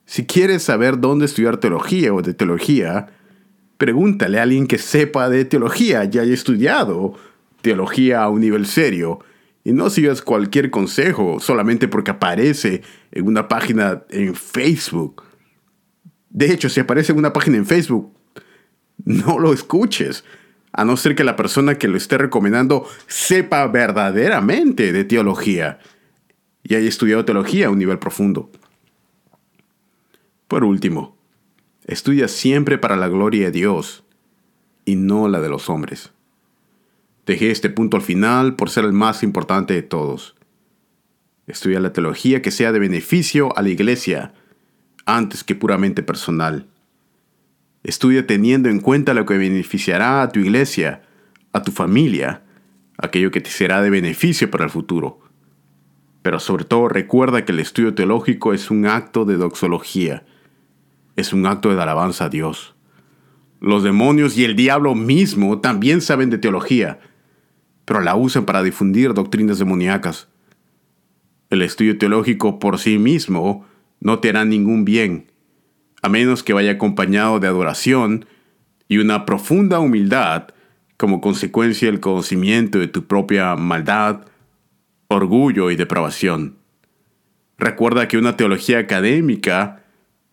Si 0.05 0.25
quieres 0.25 0.63
saber 0.63 0.99
dónde 0.99 1.25
estudiar 1.25 1.57
teología 1.57 2.13
o 2.13 2.21
de 2.21 2.33
teología, 2.33 3.07
pregúntale 3.77 4.39
a 4.39 4.43
alguien 4.43 4.67
que 4.67 4.77
sepa 4.77 5.29
de 5.29 5.45
teología, 5.45 6.03
ya 6.05 6.21
haya 6.21 6.33
estudiado 6.33 7.15
teología 7.61 8.23
a 8.23 8.29
un 8.29 8.41
nivel 8.41 8.65
serio 8.65 9.19
y 9.63 9.73
no 9.73 9.89
sigas 9.89 10.21
cualquier 10.21 10.71
consejo 10.71 11.39
solamente 11.41 11.87
porque 11.87 12.11
aparece 12.11 12.83
en 13.11 13.27
una 13.27 13.47
página 13.49 14.03
en 14.09 14.33
Facebook. 14.33 15.23
De 16.29 16.51
hecho, 16.53 16.69
si 16.69 16.79
aparece 16.79 17.11
en 17.11 17.17
una 17.17 17.33
página 17.33 17.57
en 17.57 17.65
Facebook, 17.65 18.13
no 19.03 19.39
lo 19.39 19.53
escuches, 19.53 20.23
a 20.77 20.85
no 20.85 20.95
ser 20.95 21.15
que 21.15 21.23
la 21.23 21.35
persona 21.35 21.79
que 21.79 21.87
lo 21.87 21.97
esté 21.97 22.19
recomendando 22.19 22.87
sepa 23.07 23.65
verdaderamente 23.65 24.93
de 24.93 25.03
teología 25.03 25.79
y 26.61 26.75
haya 26.75 26.87
estudiado 26.87 27.25
teología 27.25 27.65
a 27.65 27.69
un 27.71 27.79
nivel 27.79 27.97
profundo. 27.97 28.51
Por 30.47 30.63
último, 30.63 31.17
estudia 31.87 32.27
siempre 32.27 32.77
para 32.77 32.95
la 32.95 33.07
gloria 33.07 33.45
de 33.45 33.51
Dios 33.51 34.03
y 34.85 34.95
no 34.95 35.27
la 35.27 35.41
de 35.41 35.49
los 35.49 35.67
hombres. 35.67 36.11
Dejé 37.25 37.49
este 37.49 37.71
punto 37.71 37.97
al 37.97 38.03
final 38.03 38.55
por 38.55 38.69
ser 38.69 38.85
el 38.85 38.93
más 38.93 39.23
importante 39.23 39.73
de 39.73 39.81
todos. 39.81 40.35
Estudia 41.47 41.79
la 41.79 41.91
teología 41.91 42.43
que 42.43 42.51
sea 42.51 42.71
de 42.71 42.77
beneficio 42.77 43.57
a 43.57 43.63
la 43.63 43.69
iglesia 43.69 44.33
antes 45.07 45.43
que 45.43 45.55
puramente 45.55 46.03
personal. 46.03 46.67
Estudia 47.87 48.27
teniendo 48.27 48.67
en 48.67 48.81
cuenta 48.81 49.13
lo 49.13 49.25
que 49.25 49.37
beneficiará 49.37 50.21
a 50.21 50.29
tu 50.29 50.41
iglesia, 50.41 51.03
a 51.53 51.61
tu 51.61 51.71
familia, 51.71 52.43
aquello 52.97 53.31
que 53.31 53.39
te 53.39 53.49
será 53.49 53.81
de 53.81 53.89
beneficio 53.89 54.51
para 54.51 54.65
el 54.65 54.69
futuro. 54.69 55.21
Pero 56.21 56.41
sobre 56.41 56.65
todo 56.65 56.89
recuerda 56.89 57.45
que 57.45 57.53
el 57.53 57.61
estudio 57.61 57.95
teológico 57.95 58.53
es 58.53 58.71
un 58.71 58.87
acto 58.87 59.23
de 59.23 59.37
doxología, 59.37 60.25
es 61.15 61.31
un 61.31 61.45
acto 61.45 61.73
de 61.73 61.81
alabanza 61.81 62.25
a 62.25 62.29
Dios. 62.29 62.75
Los 63.61 63.83
demonios 63.83 64.37
y 64.37 64.43
el 64.43 64.57
diablo 64.57 64.93
mismo 64.93 65.61
también 65.61 66.01
saben 66.01 66.29
de 66.29 66.39
teología, 66.39 66.99
pero 67.85 68.01
la 68.01 68.17
usan 68.17 68.43
para 68.43 68.63
difundir 68.63 69.13
doctrinas 69.13 69.59
demoníacas. 69.59 70.27
El 71.49 71.61
estudio 71.61 71.97
teológico 71.97 72.59
por 72.59 72.79
sí 72.79 72.99
mismo 72.99 73.65
no 74.01 74.19
te 74.19 74.27
hará 74.27 74.43
ningún 74.43 74.83
bien, 74.83 75.31
a 76.07 76.09
menos 76.09 76.41
que 76.41 76.53
vaya 76.53 76.71
acompañado 76.71 77.41
de 77.41 77.47
adoración 77.47 78.25
y 78.87 78.97
una 78.99 79.25
profunda 79.25 79.79
humildad 79.79 80.47
como 80.95 81.19
consecuencia 81.19 81.91
del 81.91 81.99
conocimiento 81.99 82.79
de 82.79 82.87
tu 82.87 83.05
propia 83.07 83.55
maldad, 83.57 84.21
orgullo 85.09 85.69
y 85.69 85.75
depravación. 85.75 86.55
Recuerda 87.57 88.07
que 88.07 88.17
una 88.17 88.37
teología 88.37 88.79
académica 88.79 89.83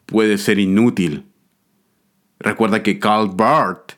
puede 0.07 0.39
ser 0.39 0.61
inútil. 0.61 1.27
Recuerda 2.39 2.85
que 2.85 3.01
Karl 3.01 3.31
Barth 3.35 3.95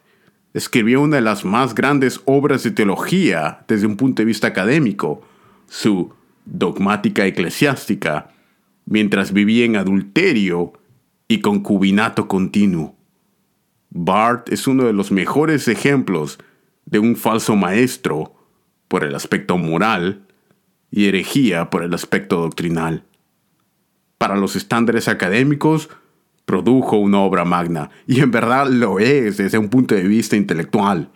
escribió 0.54 1.02
una 1.02 1.16
de 1.16 1.22
las 1.22 1.44
más 1.44 1.74
grandes 1.74 2.22
obras 2.24 2.62
de 2.62 2.70
teología 2.70 3.64
desde 3.68 3.86
un 3.86 3.98
punto 3.98 4.22
de 4.22 4.26
vista 4.26 4.46
académico, 4.46 5.22
su 5.68 6.14
Dogmática 6.46 7.26
Eclesiástica, 7.26 8.30
mientras 8.86 9.34
vivía 9.34 9.66
en 9.66 9.76
adulterio 9.76 10.72
y 11.28 11.40
concubinato 11.40 12.28
continuo. 12.28 12.94
Barth 13.90 14.52
es 14.52 14.66
uno 14.66 14.84
de 14.84 14.92
los 14.92 15.10
mejores 15.10 15.68
ejemplos 15.68 16.38
de 16.84 16.98
un 16.98 17.16
falso 17.16 17.56
maestro 17.56 18.34
por 18.88 19.04
el 19.04 19.14
aspecto 19.14 19.58
moral 19.58 20.26
y 20.90 21.06
herejía 21.06 21.70
por 21.70 21.82
el 21.82 21.94
aspecto 21.94 22.36
doctrinal. 22.36 23.04
Para 24.18 24.36
los 24.36 24.56
estándares 24.56 25.08
académicos, 25.08 25.90
produjo 26.44 26.96
una 26.96 27.20
obra 27.20 27.44
magna, 27.44 27.90
y 28.06 28.20
en 28.20 28.30
verdad 28.30 28.68
lo 28.68 29.00
es 29.00 29.36
desde 29.36 29.58
un 29.58 29.68
punto 29.68 29.94
de 29.94 30.04
vista 30.04 30.36
intelectual, 30.36 31.10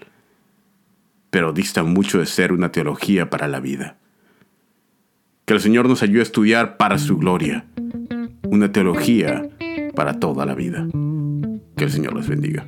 pero 1.30 1.52
dista 1.52 1.84
mucho 1.84 2.18
de 2.18 2.26
ser 2.26 2.52
una 2.52 2.72
teología 2.72 3.30
para 3.30 3.46
la 3.46 3.60
vida. 3.60 3.96
Que 5.44 5.54
el 5.54 5.60
Señor 5.60 5.88
nos 5.88 6.02
ayude 6.02 6.20
a 6.20 6.24
estudiar 6.24 6.76
para 6.76 6.98
su 6.98 7.16
gloria, 7.16 7.64
una 8.42 8.72
teología 8.72 9.48
para 10.00 10.18
toda 10.18 10.46
la 10.46 10.54
vida. 10.54 10.88
Que 11.76 11.84
el 11.84 11.90
Señor 11.90 12.14
los 12.14 12.26
bendiga. 12.26 12.66